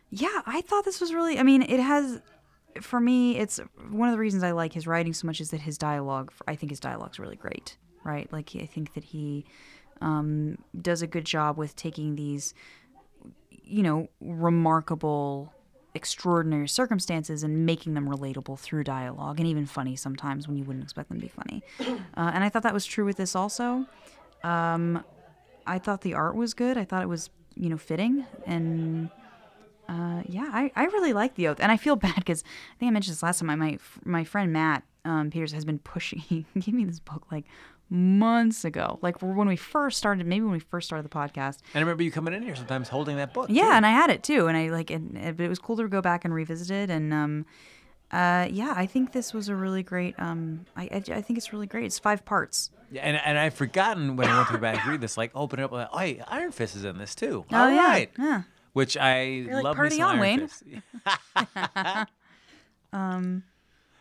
[0.10, 1.38] yeah, I thought this was really.
[1.38, 2.20] I mean, it has.
[2.82, 3.60] For me, it's
[3.90, 6.32] one of the reasons I like his writing so much is that his dialogue.
[6.48, 7.78] I think his dialogue's really great.
[8.04, 9.46] Right, like I think that he
[10.02, 12.56] um, does a good job with taking these,
[13.50, 15.54] you know, remarkable,
[15.94, 20.84] extraordinary circumstances and making them relatable through dialogue and even funny sometimes when you wouldn't
[20.84, 21.64] expect them to be funny.
[22.16, 23.86] Uh, and I thought that was true with this also.
[24.44, 25.04] Um,
[25.68, 26.76] I thought the art was good.
[26.76, 29.10] I thought it was, you know, fitting and.
[29.88, 32.90] Uh, yeah, I, I really like the oath, and I feel bad because I think
[32.90, 33.48] I mentioned this last time.
[33.48, 36.20] My my, my friend Matt um, Peters has been pushing.
[36.30, 37.46] He gave me this book like
[37.90, 40.26] months ago, like when we first started.
[40.26, 42.90] Maybe when we first started the podcast, and I remember you coming in here sometimes
[42.90, 43.48] holding that book.
[43.50, 43.70] yeah, too.
[43.72, 46.02] and I had it too, and I like, and, but it was cool to go
[46.02, 47.46] back and revisit it, and um,
[48.12, 50.16] uh, yeah, I think this was a really great.
[50.18, 51.86] Um, I, I I think it's really great.
[51.86, 52.72] It's five parts.
[52.92, 55.60] Yeah, and and I've forgotten when I went go back and read this, like open
[55.60, 57.46] it up, like, oh, hey, Iron Fist is in this too.
[57.52, 58.12] Oh, All yeah, right.
[58.18, 58.42] yeah.
[58.74, 62.08] Which I like, love "Party me some on, Iron Wayne."
[62.94, 63.44] Um,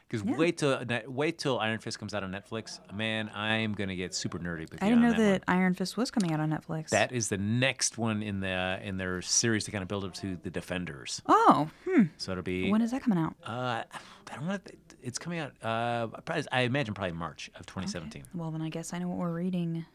[0.08, 0.78] Because wait till
[1.08, 4.88] wait till Iron Fist comes out on Netflix, man, I'm gonna get super nerdy I
[4.88, 5.18] didn't know that.
[5.18, 6.90] that Iron Fist was coming out on Netflix.
[6.90, 10.14] That is the next one in the in their series to kind of build up
[10.14, 11.22] to the Defenders.
[11.26, 12.04] oh, hmm.
[12.18, 13.34] So it'll be When is that coming out?
[13.44, 13.82] uh,
[14.30, 14.58] I don't know.
[15.02, 15.52] It's coming out.
[15.62, 16.08] Uh,
[16.50, 18.24] I imagine probably March of 2017.
[18.34, 19.86] Well, then I guess I know what we're reading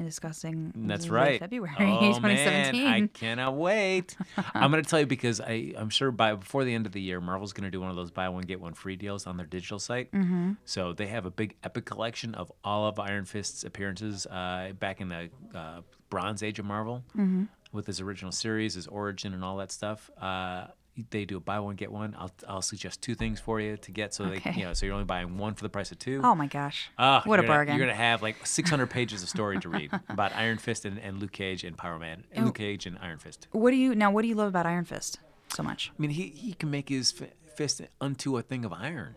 [0.00, 0.72] and discussing.
[0.74, 1.38] That's right.
[1.38, 2.84] February oh, 2017.
[2.84, 4.16] Man, I cannot wait.
[4.54, 7.00] I'm going to tell you because I, I'm sure by before the end of the
[7.00, 9.36] year, Marvel's going to do one of those buy one get one free deals on
[9.36, 10.10] their digital site.
[10.12, 10.52] Mm-hmm.
[10.64, 15.00] So they have a big epic collection of all of Iron Fist's appearances uh, back
[15.00, 17.44] in the uh, Bronze Age of Marvel Mm-hmm.
[17.72, 20.10] with his original series, his origin, and all that stuff.
[20.20, 20.66] Uh,
[21.10, 22.14] they do a buy one get one.
[22.18, 24.94] I'll, I'll suggest two things for you to get so they you know so you're
[24.94, 26.20] only buying one for the price of two.
[26.22, 26.90] oh my gosh.
[26.98, 27.76] Ah, what a gonna- bargain.
[27.76, 31.18] You're gonna have like 600 pages of story to read about Iron Fist and, and
[31.20, 33.48] Luke Cage and Power Man, and Luke Cage and Iron Fist.
[33.52, 34.10] What do you now?
[34.10, 35.90] What do you love about Iron Fist so much?
[35.96, 39.14] I mean, he he can make his fi- fist unto a thing of iron.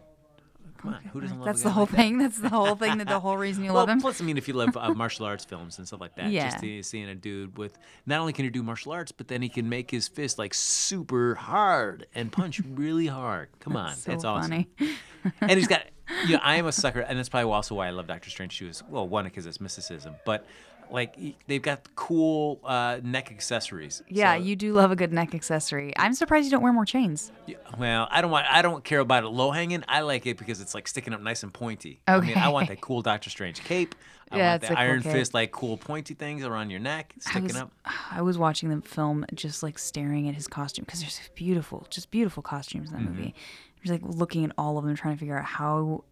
[0.83, 1.45] Come on, who doesn't love?
[1.45, 1.97] That's the whole like that?
[1.97, 2.17] thing.
[2.19, 2.97] That's the whole thing.
[2.99, 4.01] That the whole reason you Well, love him.
[4.01, 6.49] plus, I mean, if you love uh, martial arts films and stuff like that, Yeah.
[6.49, 9.41] just see, seeing a dude with not only can he do martial arts, but then
[9.41, 13.47] he can make his fist like super hard and punch really hard.
[13.59, 14.51] Come on, so that's awesome.
[14.51, 14.67] funny.
[15.41, 15.83] and he's got
[16.27, 18.59] you know i am a sucker and that's probably also why i love doctor strange
[18.59, 20.45] too is well one because it's mysticism but
[20.93, 21.17] like
[21.47, 25.91] they've got cool uh, neck accessories Yeah, So- you do love a good neck accessory.
[25.97, 27.31] I'm surprised you don't wear more chains.
[27.47, 30.37] yeah, well i don't want i don't care about it low hanging i like it
[30.37, 33.29] because it's like sticking up nice and pointy i mean i want that cool doctor
[33.29, 33.95] strange cape
[34.31, 35.11] i Yeah, want the cool iron cape.
[35.11, 37.71] fist like cool pointy things around your neck I sticking was, up
[38.11, 42.11] I was watching the film just like staring at his costume because there's beautiful, just
[42.11, 43.15] beautiful costumes in that Mm-hmm.
[43.17, 43.35] movie.
[43.83, 46.03] Just like looking at all of them, trying to figure out how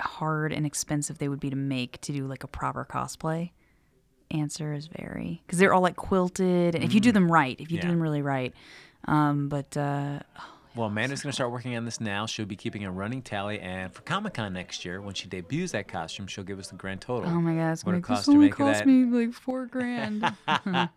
[0.00, 3.50] hard and expensive they would be to make to do like a proper cosplay.
[4.30, 7.70] Answer is very because they're all like quilted, and if you do them right, if
[7.72, 7.88] you do Mm.
[7.88, 7.90] Yeah.
[7.92, 8.54] them really right.
[9.06, 10.18] Um, but uh,
[10.74, 13.58] well amanda's going to start working on this now she'll be keeping a running tally
[13.58, 17.00] and for comic-con next year when she debuts that costume she'll give us the grand
[17.00, 18.86] total oh my god, it's what gonna it costs this to only make cost that
[18.86, 20.30] me like four grand.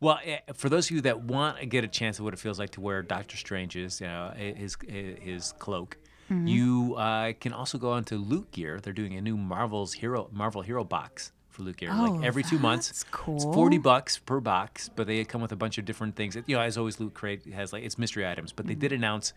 [0.00, 2.40] Well, eh, for those of you that want to get a chance of what it
[2.40, 5.96] feels like to wear Doctor Strange's, you know, eh, his his, his cloak,
[6.30, 6.46] Mm-hmm.
[6.46, 8.80] you uh, can also go onto Loot Gear.
[8.80, 11.90] They're doing a new Marvel's Hero Marvel Hero box for Loot Gear.
[11.92, 13.52] Oh, like every two months, that's it's cool.
[13.52, 16.36] forty bucks per box, but they come with a bunch of different things.
[16.46, 19.02] You know, as always, Loot Crate has like it's mystery items, but they did Mm-hmm.
[19.02, 19.32] announce.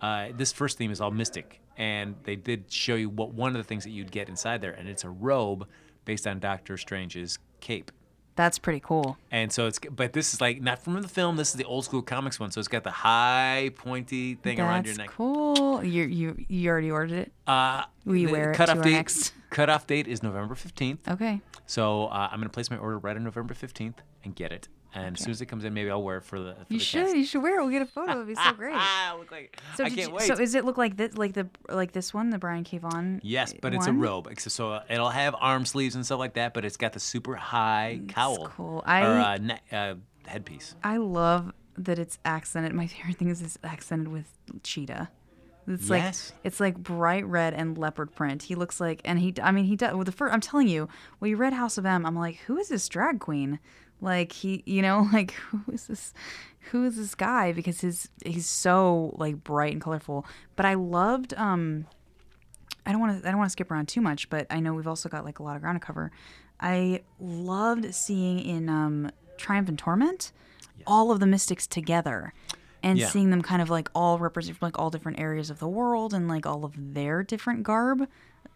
[0.00, 3.56] Uh, this first theme is all mystic, and they did show you what one of
[3.58, 5.66] the things that you'd get inside there, and it's a robe
[6.06, 7.90] based on Doctor Strange's cape.
[8.40, 9.18] That's pretty cool.
[9.30, 11.36] And so it's, but this is like not from the film.
[11.36, 12.50] This is the old school comics one.
[12.50, 15.10] So it's got the high pointy thing around your That's neck.
[15.10, 15.84] cool.
[15.84, 17.32] You you you already ordered it.
[17.46, 21.06] Uh, the wear it cutoff to our date, next- Cutoff date is November fifteenth.
[21.06, 21.42] Okay.
[21.66, 24.68] So uh, I'm gonna place my order right on November fifteenth and get it.
[24.92, 26.54] And as soon as it comes in, maybe I'll wear it for the.
[26.54, 27.04] For You the should.
[27.04, 27.16] Cast.
[27.16, 27.62] You should wear it.
[27.62, 28.12] We'll get a photo.
[28.12, 28.74] It'd be so great.
[28.76, 30.22] Ah, look like So I can't you- wait.
[30.26, 32.78] So is it look like this, like the like this one, the Brian K.
[32.78, 33.20] Vaughan?
[33.22, 34.28] yes, but it's a robe.
[34.38, 38.00] So it'll have arm sleeves and stuff like that, but it's got the super high
[38.08, 38.78] cowl cool.
[38.86, 39.94] or uh, ne- uh,
[40.26, 40.74] headpiece.
[40.82, 42.74] I love that it's accented.
[42.74, 44.26] My favorite thing is it's accented with
[44.62, 45.08] cheetah.
[45.68, 46.32] It's Yes.
[46.32, 48.42] like it's like bright red and leopard print.
[48.42, 49.94] He looks like, and he, I mean, he does.
[49.94, 50.88] Well, the first, I'm telling you,
[51.20, 53.60] when you read House of M, I'm like, who is this drag queen?
[54.00, 56.12] Like he, you know, like who is this?
[56.72, 57.52] Who is this guy?
[57.52, 60.26] Because his he's so like bright and colorful.
[60.56, 61.34] But I loved.
[61.34, 61.86] um
[62.86, 63.28] I don't want to.
[63.28, 65.38] I don't want to skip around too much, but I know we've also got like
[65.38, 66.10] a lot of ground to cover.
[66.58, 70.32] I loved seeing in um, Triumph and Torment
[70.86, 72.32] all of the mystics together.
[72.82, 73.08] And Yeah.
[73.08, 76.14] seeing them kind of like all represent from like all different areas of the world
[76.14, 78.08] and like all of their different garb,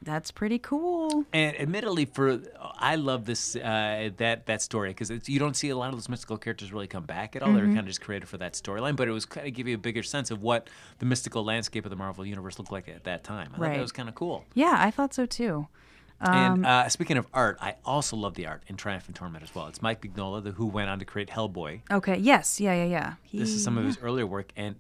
[0.05, 1.25] that's pretty cool.
[1.33, 2.41] And admittedly, for
[2.79, 6.09] I love this uh, that that story because you don't see a lot of those
[6.09, 7.53] mystical characters really come back at all.
[7.53, 9.75] They're kind of just created for that storyline, but it was kind of give you
[9.75, 13.05] a bigger sense of what the mystical landscape of the Marvel universe looked like at
[13.05, 13.49] that time.
[13.55, 13.75] I thought Right.
[13.77, 14.45] that was kind of cool.
[14.55, 15.67] Yeah, I thought so too.
[16.21, 19.55] and uh, speaking of art, I also love the art in Triumph and Torment as
[19.55, 19.67] well.
[19.67, 21.81] It's Mike Mignola, the, who went on to create Hellboy.
[21.91, 22.17] Okay.
[22.19, 22.61] Yes.
[22.61, 22.73] Yeah.
[22.75, 22.85] Yeah.
[22.85, 23.15] Yeah.
[23.23, 24.77] He, This is some of his earlier work, and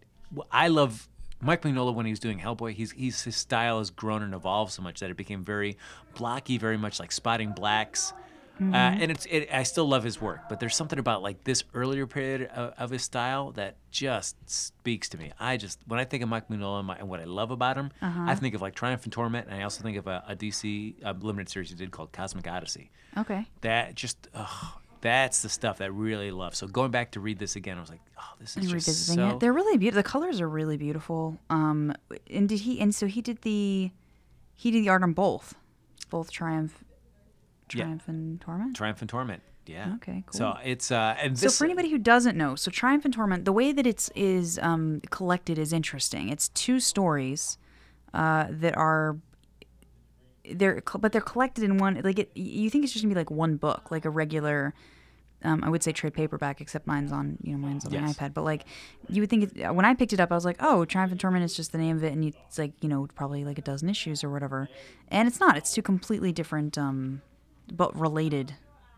[0.51, 1.09] I love
[1.41, 2.72] Mike Mignola when he was doing Hellboy.
[2.74, 5.76] He's, he's his style has grown and evolved so much that it became very
[6.14, 8.12] blocky, very much like Spotting Blacks.
[8.61, 11.64] Uh, and it's it, I still love his work, but there's something about like this
[11.74, 15.32] earlier period of, of his style that just speaks to me.
[15.41, 17.76] I just when I think of Mike Mignola and, my, and what I love about
[17.76, 20.37] him, I think of like Triumph and Torment, and I also think of a, a
[20.37, 23.45] DC uh limited series he did called Cosmic Odyssey Okay.
[23.62, 24.28] that just
[25.05, 26.55] that's the stuff that I really love.
[26.55, 28.73] So going back to read this again, I was like, oh, this is And just
[28.73, 29.37] revisiting so.
[29.37, 30.03] it, they're really beautiful.
[30.03, 31.39] The colors are really beautiful.
[31.51, 31.95] Um,
[32.31, 32.81] and did he?
[32.81, 33.91] And so he did the,
[34.55, 35.55] he did the art on both,
[36.09, 36.83] both Triumph,
[37.75, 37.85] Yeah.
[37.85, 38.75] Triumph and Torment.
[38.75, 39.43] Triumph and Torment.
[39.67, 39.93] Yeah.
[39.97, 40.39] Okay, Cool.
[40.39, 43.53] So it's uh and So for anybody who doesn't know, so Triumph and Torment, the
[43.53, 46.31] way that it's is um, collected is interesting.
[46.31, 47.59] It's two stories
[48.15, 49.19] uh, that are
[50.51, 52.01] they're but they're collected in one.
[52.03, 54.73] Like it, you think it's just gonna be like one book, like a regular.
[55.45, 58.17] Um, I would say trade paperback, except mine's on you know mine's on Yes.
[58.17, 58.35] the iPad.
[58.35, 58.65] But like
[59.09, 61.21] you would think it, when I picked it up, I was like, oh, Triumph and
[61.21, 63.63] Torment is just the name of it, and it's like you know probably like a
[63.63, 64.69] dozen issues or whatever.
[65.09, 65.57] And it's not.
[65.57, 67.23] It's two completely different, um,
[67.73, 68.55] but related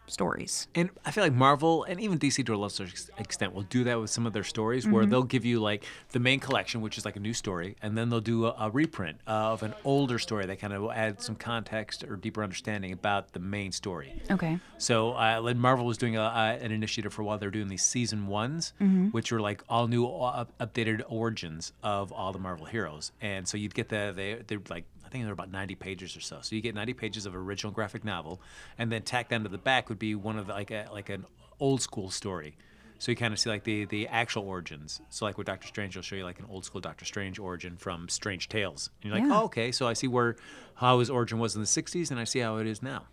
[0.07, 0.69] stories.
[0.75, 2.87] and I feel like Marvel and even DC to a lesser
[3.19, 6.21] extent will do that with some of their stories where they'll give you like the
[6.21, 9.19] main collection, which is like a new story, and then they'll do a, a reprint
[9.27, 13.33] of an older story that kind of will add some context or deeper understanding about
[13.33, 14.23] the main story.
[14.31, 14.59] Okay.
[14.79, 17.39] So uh, like Marvel was doing a, uh, an initiative for a while.
[17.39, 18.73] They're doing these season ones,
[19.11, 23.13] which are like all new, uh, updated origins of all the Marvel heroes.
[23.21, 26.21] And so you'd get the they they're like I think they're about 90 pages or
[26.21, 26.39] so.
[26.43, 28.41] So you get 90 pages of original graphic novel,
[28.77, 31.09] and then tacked down to the back would be one of the, like a like
[31.09, 31.25] an
[31.61, 32.57] old school story.
[32.99, 35.01] So you kind of see like the the actual origins.
[35.11, 37.77] So like with Doctor Strange, will show you like an old school Doctor Strange origin
[37.77, 38.91] from Strange Tales.
[39.03, 39.39] And you're like, Yeah.
[39.41, 40.37] oh okay, so I see where
[40.75, 43.05] how his origin was in the 60s, and I see how it is now.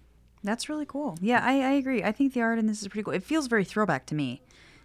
[0.44, 1.18] That's really cool.
[1.22, 2.04] Yeah, I, I agree.
[2.04, 3.14] I think the art in this is pretty cool.
[3.14, 4.42] It feels very throwback to me.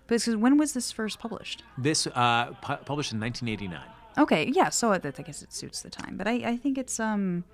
[0.06, 1.62] Because when was this first published?
[1.76, 3.80] This uh, pu- published in 1989.
[4.18, 6.16] Okay, yeah, so I, I guess it suits the time.
[6.16, 7.44] But I, I think it's um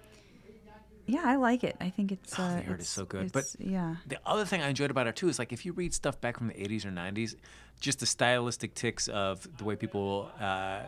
[1.06, 1.76] yeah, I like it.
[1.80, 3.30] I think it's uh Oh, the art is it's- so good.
[3.32, 3.96] But yeah.
[4.06, 6.38] the other thing I enjoyed about it too is like if you read stuff back
[6.38, 7.36] from the 80s or 90s,
[7.80, 10.80] just the stylistic tics of the way people uh,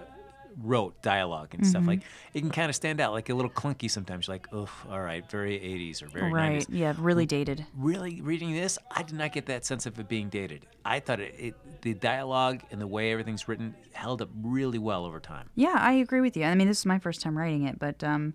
[0.63, 1.71] wrote dialogue and Mm-hmm.
[1.71, 2.01] stuff like
[2.35, 4.27] it can kind of stand out like a little clunky sometimes.
[4.27, 6.61] You're like, oh, all right, very 80s or very Right.
[6.61, 6.67] 90s.
[6.71, 7.67] Yeah, really dated.
[7.77, 10.67] Really, reading this, I did not get that sense of it being dated.
[10.85, 15.05] I thought it, it the dialogue and the way everything's written held up really well
[15.05, 15.51] over time.
[15.55, 16.45] Yeah, I agree with you.
[16.45, 18.35] I mean, this is my first time writing it, but um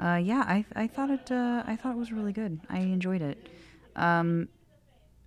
[0.00, 2.60] uh yeah, I I thought it uh I thought it was really good.
[2.70, 3.48] I enjoyed it.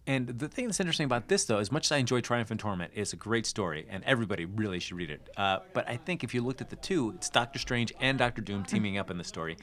[0.08, 2.60] And the thing that's interesting about this, though, as much as I enjoy Triumph and
[2.60, 5.30] Torment, it's a great story, and everybody really should read it.
[5.36, 8.42] Uh, but I think if you looked at the two, it's Doctor Strange and Doctor
[8.42, 9.58] Doom teaming up in the story.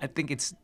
[0.00, 0.54] I think it's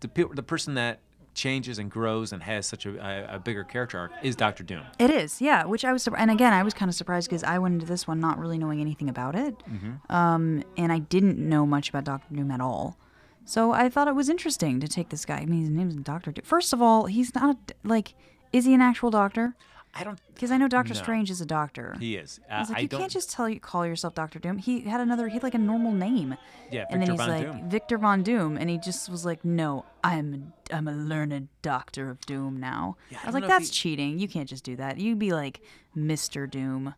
[0.00, 1.00] the pe- the person that
[1.32, 2.96] changes and grows and has such a,
[3.30, 4.82] a, a bigger character arc is Doctor Doom.
[4.98, 5.64] It is, yeah.
[5.64, 8.06] Which I was, and again, I was kind of surprised because I went into this
[8.06, 10.12] one not really knowing anything about it, Mm-hmm.
[10.14, 12.98] um, and I didn't know much about Doctor Doom at all.
[13.46, 15.36] So I thought it was interesting to take this guy.
[15.38, 16.44] I mean, his name's Doctor Doom.
[16.44, 18.14] First of all, he's not like,
[18.52, 19.54] is he an actual doctor?
[19.98, 20.20] I don't.
[20.34, 21.00] Because I know Doctor No.
[21.00, 21.96] Strange is a doctor.
[21.98, 22.38] He is.
[22.50, 24.58] Uh, I was like, I you can't just tell you call yourself Doctor Doom.
[24.58, 25.26] He had another.
[25.28, 26.36] He had like a normal name.
[26.70, 27.70] Yeah, and then he's Von like Doom.
[27.70, 32.10] Victor Von Doom, and he just was like, "No, I'm a, I'm a learned Doctor
[32.10, 34.18] of Doom now." Yeah, I I was like, "That's he- cheating.
[34.18, 34.98] You can't just do that.
[34.98, 35.62] You'd be like
[35.94, 36.94] Mister Doom."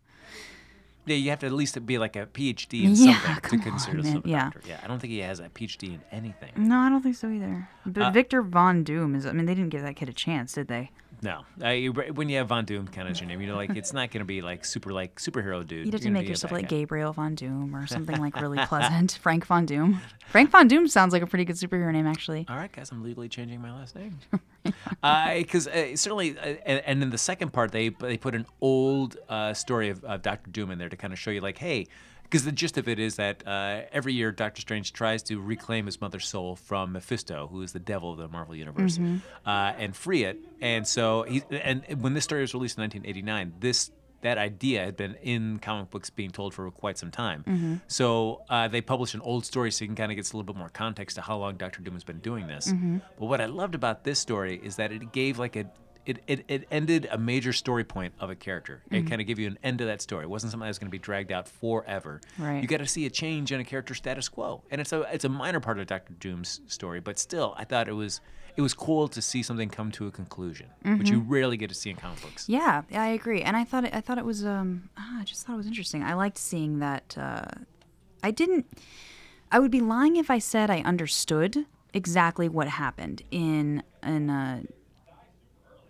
[1.06, 3.96] yeah, you have to at least be like a PhD in Yeah, something to consider
[3.98, 4.44] yourself a yeah.
[4.44, 4.60] doctor.
[4.66, 6.50] Yeah, I don't think he has a PhD in anything.
[6.56, 7.68] No, I don't think so either.
[7.86, 9.24] But Uh, Victor Von Doom is.
[9.24, 10.90] I mean, they didn't give that kid a chance, did they?
[11.20, 11.74] No, uh,
[12.12, 14.10] when you have Von Doom kind of as your name, you know, like it's not
[14.10, 15.86] going to be like super like superhero dude.
[15.86, 16.78] You'd have You're to make yourself like guy.
[16.78, 19.18] Gabriel Von Doom or something like really pleasant.
[19.22, 20.00] Frank Von Doom.
[20.28, 22.46] Frank Von Doom sounds like a pretty good superhero name, actually.
[22.48, 24.18] All right, guys, I'm legally changing my last name.
[25.00, 29.16] Because uh, certainly, uh, and, and in the second part, they they put an old
[29.28, 31.86] uh, story of, of Doctor Doom in there to kind of show you, like, hey,
[32.28, 35.86] because the gist of it is that uh, every year Doctor Strange tries to reclaim
[35.86, 39.16] his mother's soul from Mephisto, who is the devil of the Marvel universe, Mm-hmm.
[39.48, 40.38] uh, and free it.
[40.60, 44.96] And so, he, and when this story was released in 1989, this that idea had
[44.96, 47.44] been in comic books being told for quite some time.
[47.46, 47.74] Mm-hmm.
[47.86, 50.42] So uh, they published an old story so you can kind of get a little
[50.42, 52.66] bit more context to how long Doctor Doom has been doing this.
[52.66, 52.98] Mm-hmm.
[53.16, 55.70] But what I loved about this story is that it gave like a
[56.08, 58.82] it, it, it ended a major story point of a character.
[58.90, 59.08] It Mm-hmm.
[59.08, 60.24] kind of gave you an end to that story.
[60.24, 62.20] It wasn't something that was going to be dragged out forever.
[62.38, 62.60] Right.
[62.62, 65.24] You got to see a change in a character's status quo, and it's a it's
[65.24, 68.20] a minor part of Doctor Doom's story, but still, I thought it was
[68.56, 70.66] it was cool to see something come to a conclusion,
[70.98, 72.42] which you rarely get to see in comic books.
[72.44, 72.52] Mm-hmm.
[72.54, 73.42] Yeah, yeah, I agree.
[73.42, 75.66] And I thought it, I thought it was um ah, I just thought it was
[75.68, 76.02] interesting.
[76.02, 77.44] I liked seeing that uh
[78.24, 78.66] I didn't
[79.52, 84.62] I would be lying if I said I understood exactly what happened in in uh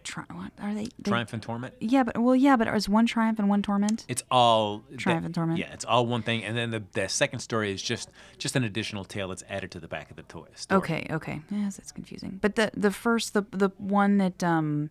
[0.09, 1.75] tri- what are they, they Triumph and Torment.
[1.81, 4.05] Yeah, but well yeah, but is one triumph and one torment?
[4.09, 5.59] It's all Triumph that- and Torment?
[5.61, 8.65] Yeah, it's all one thing, and then the, the second story is just just an
[8.65, 10.79] additional tale that's added to the back of the toy story.
[10.79, 11.41] Okay, okay.
[11.51, 12.39] Yes, that's confusing.
[12.43, 14.91] But the the first the the one that um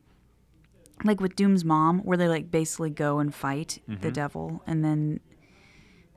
[1.03, 4.01] like with Doom's mom where they like basically go and fight Mm-hmm.
[4.01, 5.19] the devil and then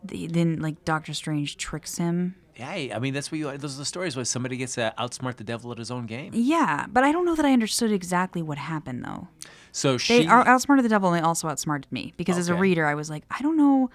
[0.03, 2.35] the, then like Doctor Strange tricks him.
[2.57, 3.57] Yeah, I mean that's what you.
[3.57, 6.33] Those are the stories where somebody gets to outsmart the devil at his own game.
[6.35, 9.29] Yeah, but I don't know that I understood exactly what happened though.
[9.73, 10.27] So They she.
[10.27, 13.09] are outsmarted the devil and they also outsmarted me because as a reader I was
[13.09, 13.91] like, I don't know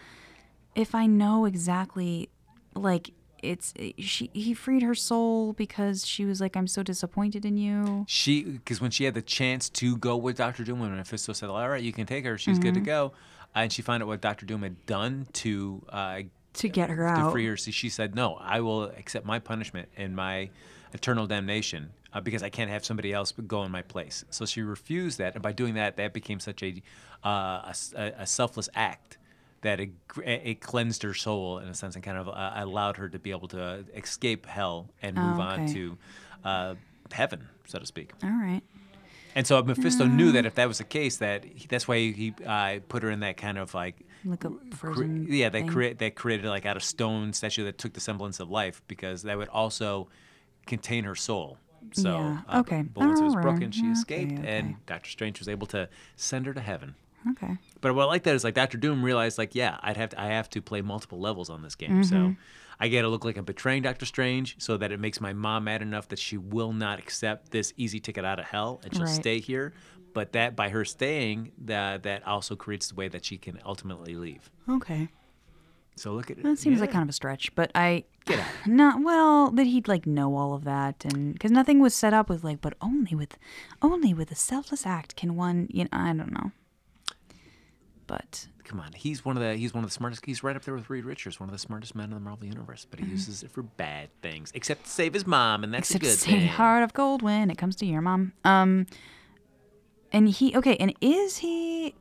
[0.73, 2.29] if I know exactly
[2.73, 3.11] like
[3.43, 8.05] it's she he freed her soul because she was like I'm so disappointed in you.
[8.07, 11.49] She, because when she had the chance to go with Doctor Doom, when Mephisto said,
[11.49, 12.37] "All right, you can take her.
[12.37, 12.85] She's good to Mm-hmm.
[12.85, 13.13] go,"
[13.53, 16.21] and she found out what Doctor Doom had done to uh,
[16.55, 17.31] To get her to out.
[17.31, 17.57] free her.
[17.57, 20.49] So she said, "No, I will accept my punishment and my
[20.93, 24.61] eternal damnation uh, because I can't have somebody else go in my place." So she
[24.61, 26.81] refused that, and by doing that, that became such a
[27.23, 29.17] uh, a, a- selfless act
[29.61, 29.89] that it,
[30.23, 33.31] it cleansed her soul in a sense and kind of uh, allowed her to be
[33.31, 35.73] able to escape hell and move on Oh, okay.
[35.73, 35.97] to
[36.43, 36.75] uh,
[37.11, 38.11] heaven, so to speak.
[38.23, 38.61] All right.
[39.33, 42.33] And so Mephisto knew that if that was the case, that he, that's why he
[42.45, 43.95] uh, put her in that kind of like,
[44.25, 47.93] Like a cre- yeah, they create they created like out of stone statue that took
[47.93, 50.07] the semblance of life because that would also
[50.65, 51.57] contain her soul.
[51.93, 52.81] So Yeah, uh, okay.
[52.81, 54.57] but once it was broken, she escaped, okay.
[54.57, 56.95] and Doctor Strange was able to send her to heaven.
[57.31, 57.57] Okay.
[57.81, 60.21] But what I like that is like Doctor Doom realized like yeah I'd have to
[60.21, 62.33] I have to play multiple levels on this game so Mm-hmm.
[62.77, 65.63] I got to look like I'm betraying Doctor Strange so that it makes my mom
[65.63, 69.05] mad enough that she will not accept this easy ticket out of hell and she'll
[69.05, 69.15] Right.
[69.15, 69.73] stay here
[70.15, 74.15] but that by her staying that that also creates the way that she can ultimately
[74.15, 75.09] leave Okay.
[75.95, 78.47] so look at it That seems like kind of a stretch, but I get out.
[78.65, 82.27] not well that he'd like know all of that and because nothing was set up
[82.29, 83.37] with like, but only with,
[83.81, 86.51] only with a selfless act can one, you know, I don't know.
[88.07, 90.63] But come on he's one of the he's one of the smartest he's right up
[90.63, 93.05] there with Reed Richards one of the smartest men in the Marvel universe but he
[93.05, 95.97] uses it for bad things except to save his mom and that's Mm-hmm.
[96.03, 98.33] except a good say thing heart of gold when it comes to your mom.
[98.43, 98.85] Um,
[100.15, 101.93] and he okay, and is he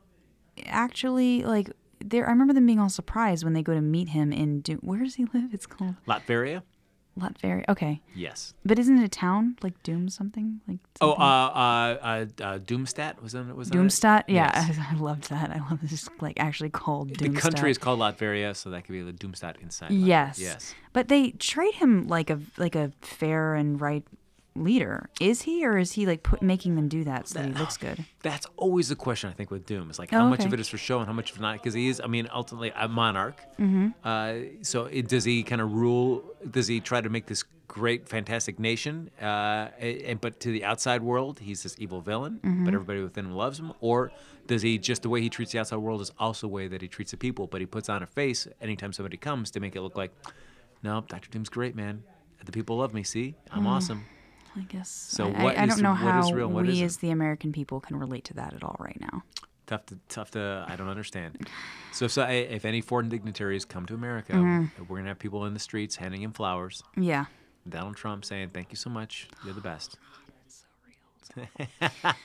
[0.65, 2.25] actually like there?
[2.25, 4.79] I remember them being all surprised when they go to meet him in Doom.
[4.81, 5.53] Where does he live?
[5.53, 6.63] It's called Latveria
[7.19, 7.63] Latveria.
[7.69, 8.01] Okay.
[8.13, 10.79] yes But isn't it a town like Doom something like?
[10.99, 11.23] Oh, something?
[11.23, 13.81] uh, uh, uh, uh, Doomstadt was that was that it?
[13.81, 14.23] Doomstadt.
[14.27, 14.77] Yeah, Yes.
[14.91, 15.49] I, loved that.
[15.49, 16.09] I love this.
[16.19, 19.91] Like actually called The country is called Latveria, so that could be the Doomstadt inside.
[19.91, 20.07] Latveria.
[20.07, 20.39] Yes.
[20.39, 20.75] Yes.
[20.93, 24.03] But they treat him like a like a fair and right
[24.55, 25.09] leader.
[25.19, 27.77] Is he, or is he like put making them do that so that he looks
[27.77, 28.05] good?
[28.23, 29.89] That's always the question I think with Doom.
[29.89, 31.53] Is like Oh, how much of it is for show and how much of not?
[31.53, 33.39] Because he is, I mean, ultimately a monarch.
[33.59, 33.87] Mm-hmm.
[34.03, 34.33] Uh,
[34.63, 36.23] so it, does he kind of rule?
[36.49, 39.09] Does he try to make this great, fantastic nation?
[39.21, 42.65] Uh, and, but to the outside world, he's this evil villain, Mm-hmm.
[42.65, 43.73] but everybody within him loves him.
[43.81, 44.11] Or
[44.47, 46.81] does he just the way he treats the outside world is also the way that
[46.81, 47.47] he treats the people?
[47.47, 50.11] But he puts on a face anytime somebody comes to make it look like,
[50.83, 52.03] no, Doctor Doom's great, man.
[52.45, 53.01] The people love me.
[53.03, 53.67] See, I'm Mm.
[53.67, 54.05] awesome.
[54.55, 54.89] I guess.
[54.89, 57.11] So I, what I, I don't know what how is real what we as the
[57.11, 59.23] American people can relate to that at all right now.
[59.67, 61.47] tough to tough to I don't understand.
[61.91, 64.83] So, so if any foreign dignitaries come to America, Mm-hmm.
[64.87, 66.83] we're gonna have people in the streets handing him flowers.
[66.97, 67.25] Yeah.
[67.67, 69.27] Donald Trump saying, "Thank you so much.
[69.43, 69.97] You're the best."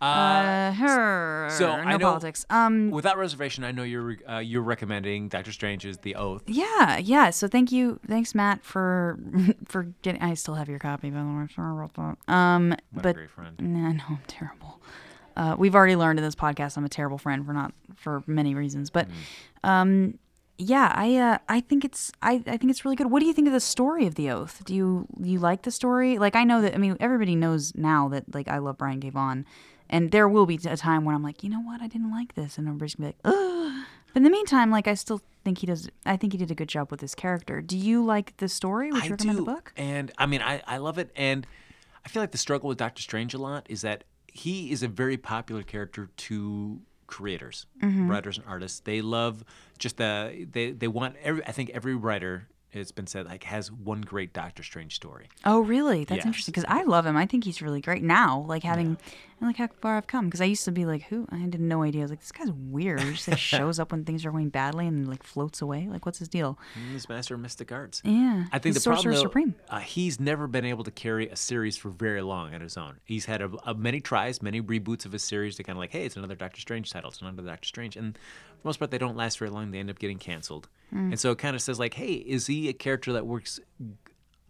[0.00, 1.48] Uh, her.
[1.50, 2.44] so no I know- politics.
[2.50, 2.90] Um.
[2.90, 6.42] Without reservation, I know you're uh, you're recommending Doctor Strange's The Oath.
[6.46, 7.30] Yeah, yeah.
[7.30, 9.18] So thank you, thanks Matt for
[9.66, 10.20] for getting.
[10.22, 11.46] I still have your copy, by the way.
[11.54, 12.32] Sorry about that.
[12.32, 13.56] Um, What but a great friend.
[13.60, 14.80] Nah, no, I'm terrible.
[15.36, 18.54] Uh, we've already learned in this podcast I'm a terrible friend for not for many
[18.54, 19.06] reasons, but
[19.64, 20.18] um,
[20.58, 23.10] yeah, I uh, I think it's I, I think it's really good.
[23.10, 24.62] What do you think of the story of the oath?
[24.64, 26.18] Do you you like the story?
[26.18, 29.10] Like I know that I mean everybody knows now that like I love Brian K.
[29.10, 29.46] Vaughan,
[29.88, 32.34] and there will be a time when I'm like, you know what, I didn't like
[32.34, 33.84] this, and everybody's gonna be like, ugh.
[34.08, 35.88] But in the meantime, like I still think he does.
[36.04, 37.60] I think he did a good job with his character.
[37.60, 38.90] Do you like the story?
[38.90, 39.72] Would you I recommend do, the book?
[39.76, 41.46] and I mean, I I love it, and
[42.04, 44.88] I feel like the struggle with Doctor Strange a lot is that he is a
[44.88, 48.08] very popular character to creators, Mm-hmm.
[48.08, 48.78] writers and artists.
[48.80, 49.42] They love
[49.78, 51.44] just the they they want every.
[51.44, 52.46] I think every writer.
[52.70, 55.28] It's been said like has one great Doctor Strange story.
[55.44, 56.04] Oh, really?
[56.04, 56.26] That's Yes.
[56.26, 57.16] interesting because I love him.
[57.16, 58.44] I think he's really great now.
[58.46, 58.98] Like having,
[59.40, 60.26] and like how far I've come.
[60.26, 61.26] Because I used to be like, who?
[61.30, 62.00] I had no idea.
[62.00, 63.00] I was like, this guy's weird.
[63.00, 65.86] He just like shows up when things are going badly and like floats away.
[65.90, 66.58] Like, what's his deal?
[66.92, 68.02] He's master of mystic arts.
[68.04, 69.54] Yeah, I think he's the problem Sorcerer though, Supreme.
[69.68, 72.98] Uh, he's never been able to carry a series for very long on his own.
[73.04, 75.92] He's had a, a many tries, many reboots of his series to kind of like,
[75.92, 78.90] hey, it's another Doctor Strange title, it's another Doctor Strange, and for the most part,
[78.90, 79.70] they don't last very long.
[79.70, 81.10] They end up getting canceled, Mm.
[81.10, 83.60] and so it kind of says like, hey, is he a character that works?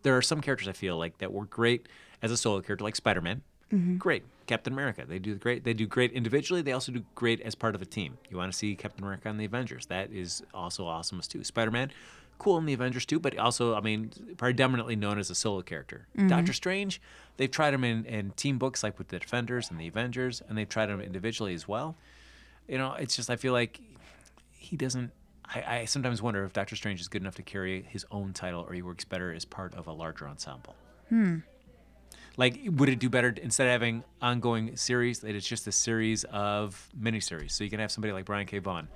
[0.03, 1.89] There are some characters I feel like that work great
[2.23, 3.43] as a solo character, like Spider-Man.
[3.73, 3.97] Mm-hmm.
[3.97, 5.05] Great, Captain America.
[5.07, 5.63] They do great.
[5.63, 6.63] They do great individually.
[6.63, 8.19] They also do great as part of a team.
[8.29, 9.87] You want to see Captain America on the Avengers?
[9.87, 11.45] That is also awesome as too.
[11.45, 11.93] Spider-Man,
[12.39, 16.09] cool in the Avengers too, but also, I mean, predominantly known as a solo character.
[16.17, 16.29] Mm-hmm.
[16.29, 17.01] Doctor Strange,
[17.37, 20.57] they've tried him in, in team books like with the Defenders and the Avengers, and
[20.57, 21.97] they've tried him individually as well.
[22.67, 23.81] You know, it's just I feel like
[24.51, 25.13] he doesn't.
[25.45, 28.65] I, I sometimes wonder if Doctor Strange is good enough to carry his own title,
[28.69, 30.75] or he works better as part of a larger ensemble.
[31.09, 31.39] Hmm.
[32.39, 36.25] Like, would it do better instead of having ongoing series that it's just a series
[36.25, 37.51] of miniseries?
[37.51, 38.59] So you can have somebody like Brian K.
[38.61, 38.89] Vaughan.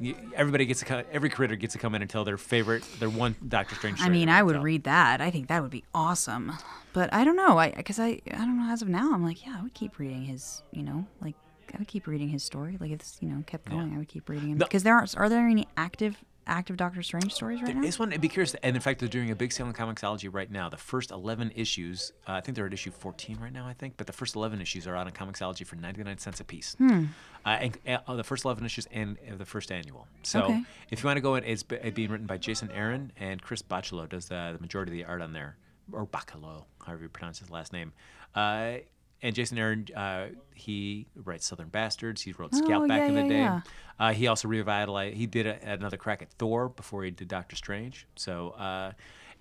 [0.00, 2.82] You- Everybody gets to co- every creator gets to come in and tell their favorite,
[3.00, 3.98] their one Doctor Strange.
[3.98, 4.62] I story mean, they I wanna would tell.
[4.62, 5.20] read that.
[5.20, 6.52] I think that would be awesome.
[6.92, 7.58] But I don't know.
[7.58, 8.72] I because I I don't know.
[8.72, 10.62] As of now, I'm like, yeah, I would keep reading his.
[10.72, 11.34] You know, like
[11.74, 12.76] I would keep reading his story.
[12.80, 14.58] Like if this, you know, kept going, I would keep reading him.
[14.58, 14.66] No.
[14.66, 16.16] Because there are are there any active
[16.46, 17.82] active Doctor Strange stories right now?
[17.82, 20.28] just want to be curious, and in fact, they're doing a big sale on Comixology
[20.32, 20.68] right now.
[20.68, 23.94] The first 11 issues, uh, I think they're at issue 14 right now, I think,
[23.96, 26.74] but the first 11 issues are out on Comixology for 99 cents a piece.
[26.78, 27.04] Hmm.
[27.46, 27.48] Uh,
[27.84, 30.06] and, uh, the first 11 issues and uh, the first annual.
[30.22, 30.62] So Okay.
[30.90, 33.62] if you want to go in, it's be- being written by Jason Aaron, and Chris
[33.62, 35.56] Bachalo does the, the majority of the art on there,
[35.92, 37.92] or Bacalo, however you pronounce his last name.
[38.34, 38.78] Uh,
[39.24, 42.22] and Jason Aaron, uh, he writes Southern Bastards.
[42.22, 43.38] He wrote Scalped Oh, back yeah, in the yeah, day.
[43.38, 43.60] yeah.
[43.98, 45.16] Uh, he also revitalized.
[45.16, 48.06] He did a, another crack at Thor before he did Doctor Strange.
[48.14, 48.92] So uh,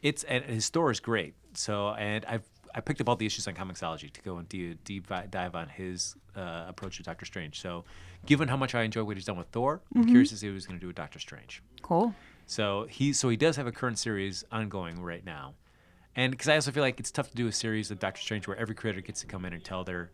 [0.02, 1.36] it's and his story is great.
[1.54, 2.44] So and I've
[2.76, 5.70] I picked up all the issues on Comixology to go and do, deep dive on
[5.70, 7.62] his uh, approach to Doctor Strange.
[7.62, 7.84] So
[8.26, 10.00] given how much I enjoy what he's done with Thor, Mm-hmm.
[10.00, 11.62] I'm curious to see what he's going to do with Doctor Strange.
[11.84, 12.16] Cool.
[12.48, 15.54] So he so he does have a current series ongoing right now,
[16.16, 18.48] and because I also feel like it's tough to do a series of Doctor Strange
[18.48, 20.10] where every creator gets to come in and tell their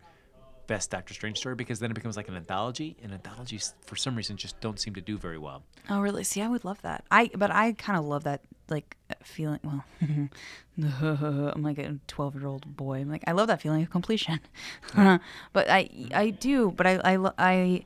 [0.66, 4.14] best Doctor Strange story because then it becomes like an anthology, and anthologies for some
[4.14, 5.64] reason just don't seem to do very well.
[5.88, 6.22] Oh, really?
[6.22, 7.04] See, I would love that.
[7.10, 9.58] I but I kind of love that like uh, feeling.
[9.64, 9.84] Well,
[10.78, 13.00] I'm like a 12 year old boy.
[13.00, 14.38] I'm like I love that feeling of completion.
[14.94, 16.70] but I I do.
[16.70, 17.84] But I I I.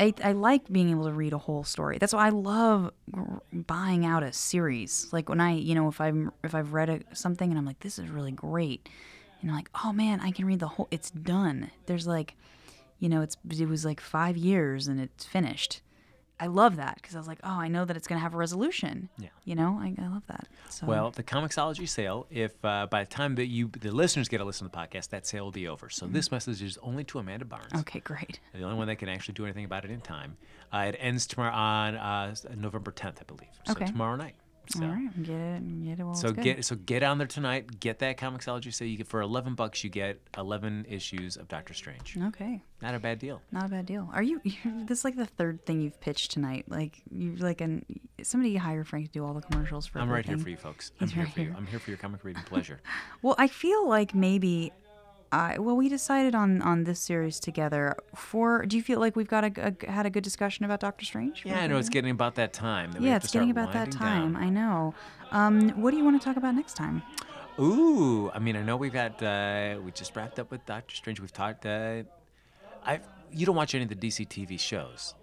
[0.00, 1.98] I, I like being able to read a whole story.
[1.98, 2.92] That's why I love
[3.52, 5.08] buying out a series.
[5.12, 7.80] Like when I, you know, if I'm if I've read a, something and I'm like,
[7.80, 8.88] this is really great,
[9.40, 10.88] and I'm like, oh man, I can read the whole.
[10.90, 11.70] It's done.
[11.86, 12.34] There's like,
[13.00, 15.80] you know, it's it was like five years and it's finished.
[16.40, 18.36] I love that because I was like, oh, I know that it's gonna have a
[18.36, 19.08] resolution.
[19.18, 19.28] Yeah.
[19.44, 20.46] You know, I, I love that.
[20.70, 24.38] So Well, the Comixology sale, if uh, by the time that you the listeners get
[24.38, 25.88] to listen to the podcast, that sale will be over.
[25.90, 27.72] So this message is only to Amanda Barnes.
[27.80, 28.38] okay, great.
[28.54, 30.36] The only one that can actually do anything about it in time.
[30.72, 33.48] Uh, it ends tomorrow on uh, November 10th, I believe.
[33.64, 33.86] So Okay.
[33.86, 34.34] tomorrow night.
[34.70, 34.84] So.
[34.84, 36.04] All right, get it, get it.
[36.04, 37.80] While So get so get on there tonight.
[37.80, 38.72] Get that Comixology.
[38.72, 42.16] So you get for eleven bucks, you get eleven issues of Doctor Strange.
[42.26, 43.40] Okay, Not a bad deal.
[43.50, 44.08] not a bad deal.
[44.12, 44.40] Are you?
[44.44, 46.66] You're, this is like the third thing you've pitched tonight.
[46.68, 47.84] Like you like an
[48.22, 50.00] somebody hire Frank to do all the commercials for.
[50.00, 50.92] I'm right here for you folks.
[51.00, 51.54] I'm He's here right for you.
[51.56, 52.80] I'm here for your comic reading pleasure.
[53.22, 54.72] Well, I feel like maybe.
[55.30, 57.96] I, well, we decided on on this series together.
[58.14, 61.04] For do you feel like we've got a, a had a good discussion about Doctor
[61.04, 61.42] Strange?
[61.44, 62.92] Yeah, I know it's getting about that time.
[62.92, 64.34] That Yeah, it's getting about that time.
[64.34, 64.42] down.
[64.42, 64.94] I know.
[65.30, 67.02] Um, what do you want to talk about next time?
[67.60, 71.20] Ooh, I mean, I know we've got uh, we just wrapped up with Doctor Strange.
[71.20, 71.66] We've talked.
[71.66, 72.04] Uh,
[72.84, 73.00] I
[73.30, 75.14] you don't watch any of the DC TV shows,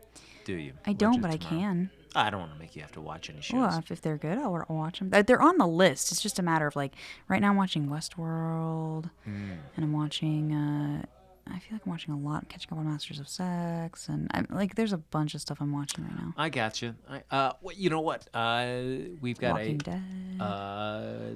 [0.43, 0.73] do you?
[0.85, 1.89] I don't, but I can.
[2.15, 3.59] I don't want to make you have to watch any shows.
[3.59, 5.09] Well, if, if they're good, I'll, watch them.
[5.09, 6.11] They're on the list.
[6.11, 6.93] It's just a matter of like,
[7.27, 9.51] right now I'm watching Westworld, Hmm.
[9.75, 10.53] and I'm watching.
[10.53, 11.05] Uh,
[11.47, 14.47] I feel like I'm watching a lot, catching up on Masters of Sex, and I'm
[14.49, 16.33] like, there's a bunch of stuff I'm watching right now.
[16.37, 16.95] I got you.
[17.07, 18.27] I, uh, well, you know what?
[18.33, 18.77] Uh,
[19.21, 19.77] we've got Walking a.
[19.77, 20.01] Dead.
[20.39, 21.35] Uh,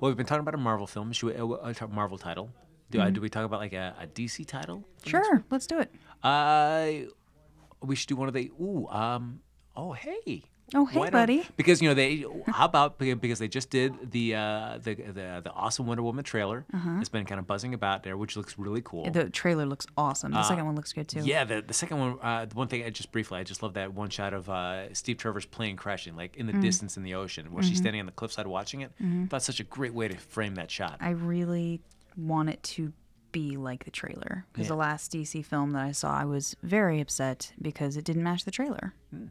[0.00, 1.12] well, we've been talking about a Marvel film.
[1.12, 2.50] Should we, uh, a a Marvel title?
[2.90, 4.78] Do I do we talk about like a, a DC title?
[5.02, 5.10] Mm-hmm.
[5.10, 5.92] sure, let's do it.
[6.22, 7.06] Uh,
[7.82, 8.50] we should do one of the.
[8.60, 9.40] Ooh, um.
[9.80, 10.42] Oh, hey.
[10.74, 11.46] Oh, hey, buddy.
[11.56, 12.26] Because you know they.
[12.48, 16.66] How about because they just did the uh the the, the awesome Wonder Woman trailer.
[17.00, 19.02] It's been kind of buzzing about there, which looks really cool.
[19.04, 19.12] Uh-huh.
[19.24, 20.32] The trailer looks awesome.
[20.32, 21.20] The second one looks good too.
[21.20, 23.62] Uh, Yeah, the, the second one, uh, the one thing I just briefly, I just
[23.62, 26.60] love that one shot of uh, Steve Trevor's plane crashing, like in the Mm.
[26.60, 27.68] distance in the ocean, where Mm-hmm.
[27.70, 28.90] she's standing on the cliffside watching it.
[29.30, 30.96] That's such a great way to frame that shot.
[31.00, 31.80] I really
[32.16, 32.92] want it to
[33.32, 34.44] be like the trailer.
[34.52, 34.68] Because Yeah.
[34.74, 38.44] the last DC film that I saw, I was very upset because it didn't match
[38.44, 38.92] the trailer.
[39.14, 39.26] Hmm.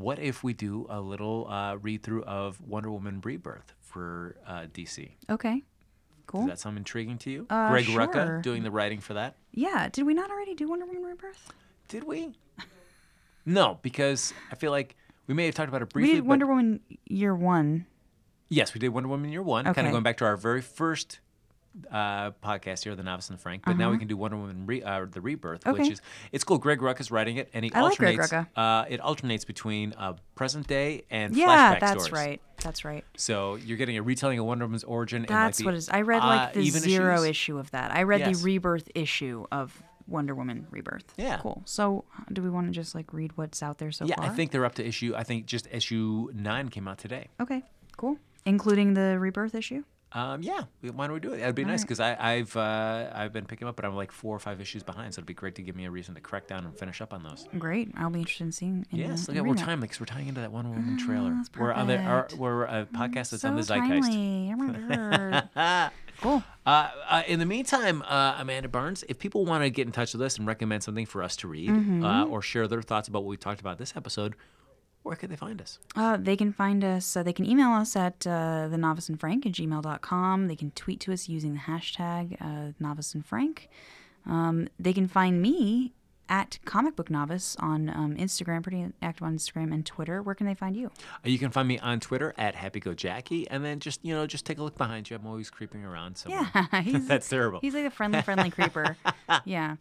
[0.00, 4.66] What if we do a little uh, read through of Wonder Woman Rebirth for uh,
[4.72, 5.10] DC?
[5.28, 5.62] okay,
[6.26, 6.42] cool.
[6.42, 7.46] Does that sound intriguing to you?
[7.50, 8.06] Uh, Greg sure.
[8.06, 9.36] Rucka doing the writing for that.
[9.52, 11.52] yeah, did we not already do Wonder Woman Rebirth?
[11.88, 12.34] Did we?
[13.44, 14.96] No, because I feel like
[15.26, 16.12] we may have talked about it briefly.
[16.12, 17.86] we did Wonder Woman Year One.
[18.48, 21.20] Yes, we did Wonder Woman Year One, kind of going back to our very first
[21.90, 23.62] uh, podcast here, The Novice and Frank.
[23.64, 25.90] But now we can do Wonder Woman re- uh, The Rebirth, which Uh-huh.
[25.92, 26.02] Is
[26.32, 26.58] it's cool.
[26.58, 28.48] Greg Ruck is writing it, and he I like Greg alternates.
[28.56, 28.82] Rucka.
[28.82, 31.46] Uh, it alternates between uh, present day and Yeah,
[31.76, 32.12] flashback that's stories.
[32.26, 32.40] right.
[32.62, 33.04] That's right.
[33.16, 35.24] So you're getting a retelling of Wonder Woman's origin.
[35.28, 35.88] That's and like what it is.
[35.88, 37.26] I read uh, like the even zero issues.
[37.30, 37.92] issue of that.
[37.92, 38.38] I read Yes.
[38.38, 41.14] the Rebirth issue of Wonder Woman Rebirth.
[41.16, 41.38] Yeah.
[41.40, 41.62] Cool.
[41.64, 44.26] So do we want to just like read what's out there so Yeah, far?
[44.26, 45.14] I think they're up to issue.
[45.16, 47.28] I think just issue nine came out today.
[47.40, 47.62] Okay.
[47.96, 48.16] Cool.
[48.44, 49.84] Including the Rebirth issue.
[50.12, 50.62] Um, yeah,
[50.94, 51.38] why don't we do it?
[51.38, 54.40] That'd be nice because I've uh, I've been picking up, but I'm like four or
[54.40, 56.64] five issues behind, so it'd be great to give me a reason to crack down
[56.64, 57.46] and finish up on those.
[57.58, 57.90] Great.
[57.96, 58.86] I'll be interested in seeing.
[58.90, 61.30] In Yes, the, look at we're timely because we're tying into that Wonder Woman trailer.
[61.34, 64.10] that's we're on the our, we're a podcast that's so on the zeitgeist.
[64.10, 64.52] timely.
[65.56, 65.90] Oh
[66.20, 66.42] cool.
[66.66, 70.12] Uh, uh, in the meantime, uh, Amanda Barnes, if people want to get in touch
[70.12, 72.04] with us and recommend something for us to read Mm-hmm.
[72.04, 74.34] uh, or share their thoughts about what we talked about this episode,
[75.02, 75.78] where could they find us?
[75.96, 79.18] Uh, they can find us, uh, they can email us at uh, the novice and
[79.18, 80.48] frank at gmail.com.
[80.48, 83.68] They can tweet to us using the hashtag uh, novice and frank.
[84.26, 85.94] Um, they can find me
[86.28, 90.22] at comic book novice on um, Instagram, pretty active on Instagram and Twitter.
[90.22, 90.86] Where can they find you?
[90.86, 94.46] Uh, you can find me on Twitter at HappyGoJackie, and then just you know just
[94.46, 95.16] take a look behind you.
[95.16, 96.48] I'm always creeping around somewhere.
[96.54, 97.58] Yeah, he's, That's terrible.
[97.60, 98.96] He's like a friendly, friendly creeper.
[99.44, 99.76] Yeah.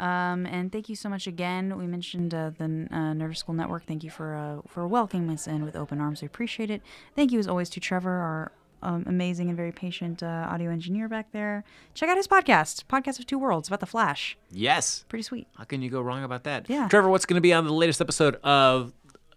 [0.00, 1.78] Um, and thank you so much again.
[1.78, 3.86] We mentioned uh, the uh, Nerder School Network.
[3.86, 6.20] Thank you for uh, for welcoming us in with open arms.
[6.22, 6.82] We appreciate it.
[7.14, 11.08] Thank you as always to Trevor, our um, amazing and very patient uh, audio engineer
[11.08, 11.64] back there.
[11.94, 14.36] Check out his podcast, Podcast of Two Worlds, about the Flash.
[14.50, 15.04] Yes.
[15.08, 15.46] Pretty sweet.
[15.56, 16.68] How can you go wrong about that?
[16.68, 16.88] Yeah.
[16.88, 18.92] Trevor, what's going to be on the latest episode of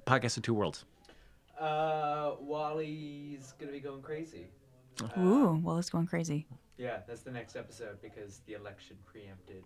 [0.05, 0.85] Podcast of Two Worlds?
[1.59, 4.47] Uh, Wally's gonna be going crazy.
[5.17, 6.45] Ooh, well, it's going crazy.
[6.77, 9.63] Yeah, that's the next episode because the election preempted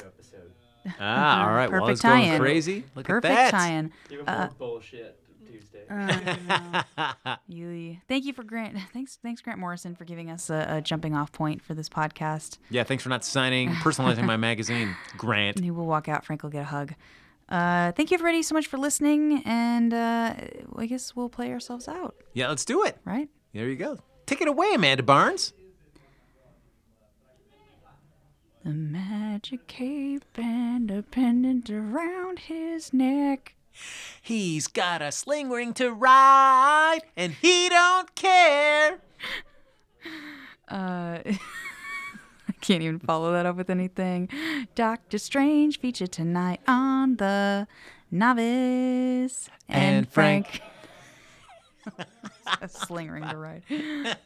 [0.00, 0.52] new episode.
[1.00, 1.70] Ah, all right.
[1.70, 2.40] Well, Perfect it's going tie-in.
[2.40, 2.84] crazy.
[2.94, 3.58] Look Perfect at that.
[3.58, 3.92] tie-in.
[4.10, 5.84] Even Uh, more bullshit Tuesday.
[7.48, 8.76] You, thank you for Grant.
[8.92, 12.58] Thanks, thanks Grant Morrison for giving us a, a jumping off point for this podcast.
[12.70, 15.60] Yeah, thanks for not signing, personalizing my magazine, Grant.
[15.60, 16.24] He will walk out.
[16.24, 16.94] Frank will get a hug.
[17.48, 19.42] Uh, thank you, everybody, so much for listening.
[19.44, 20.34] And uh,
[20.76, 22.96] I guess we'll play ourselves out, Yeah, let's do it.
[23.04, 23.28] right?
[23.52, 23.98] There you go.
[24.24, 25.52] Take it away, Amanda Barnes.
[28.64, 33.54] The magic cape and a pendant around his neck.
[34.20, 38.98] He's got a sling ring to ride, and he don't care.
[40.68, 44.30] Uh, I can't even follow that up with anything.
[44.74, 47.66] Doctor Strange featured tonight on the
[48.10, 50.62] Novice and, And Frank.
[52.62, 53.62] a sling ring to ride.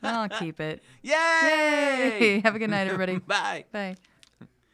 [0.04, 0.84] I'll keep it.
[1.02, 1.12] Yay!
[1.12, 3.18] Hey, have a good night, everybody.
[3.18, 3.64] Bye.
[3.72, 3.96] Bye.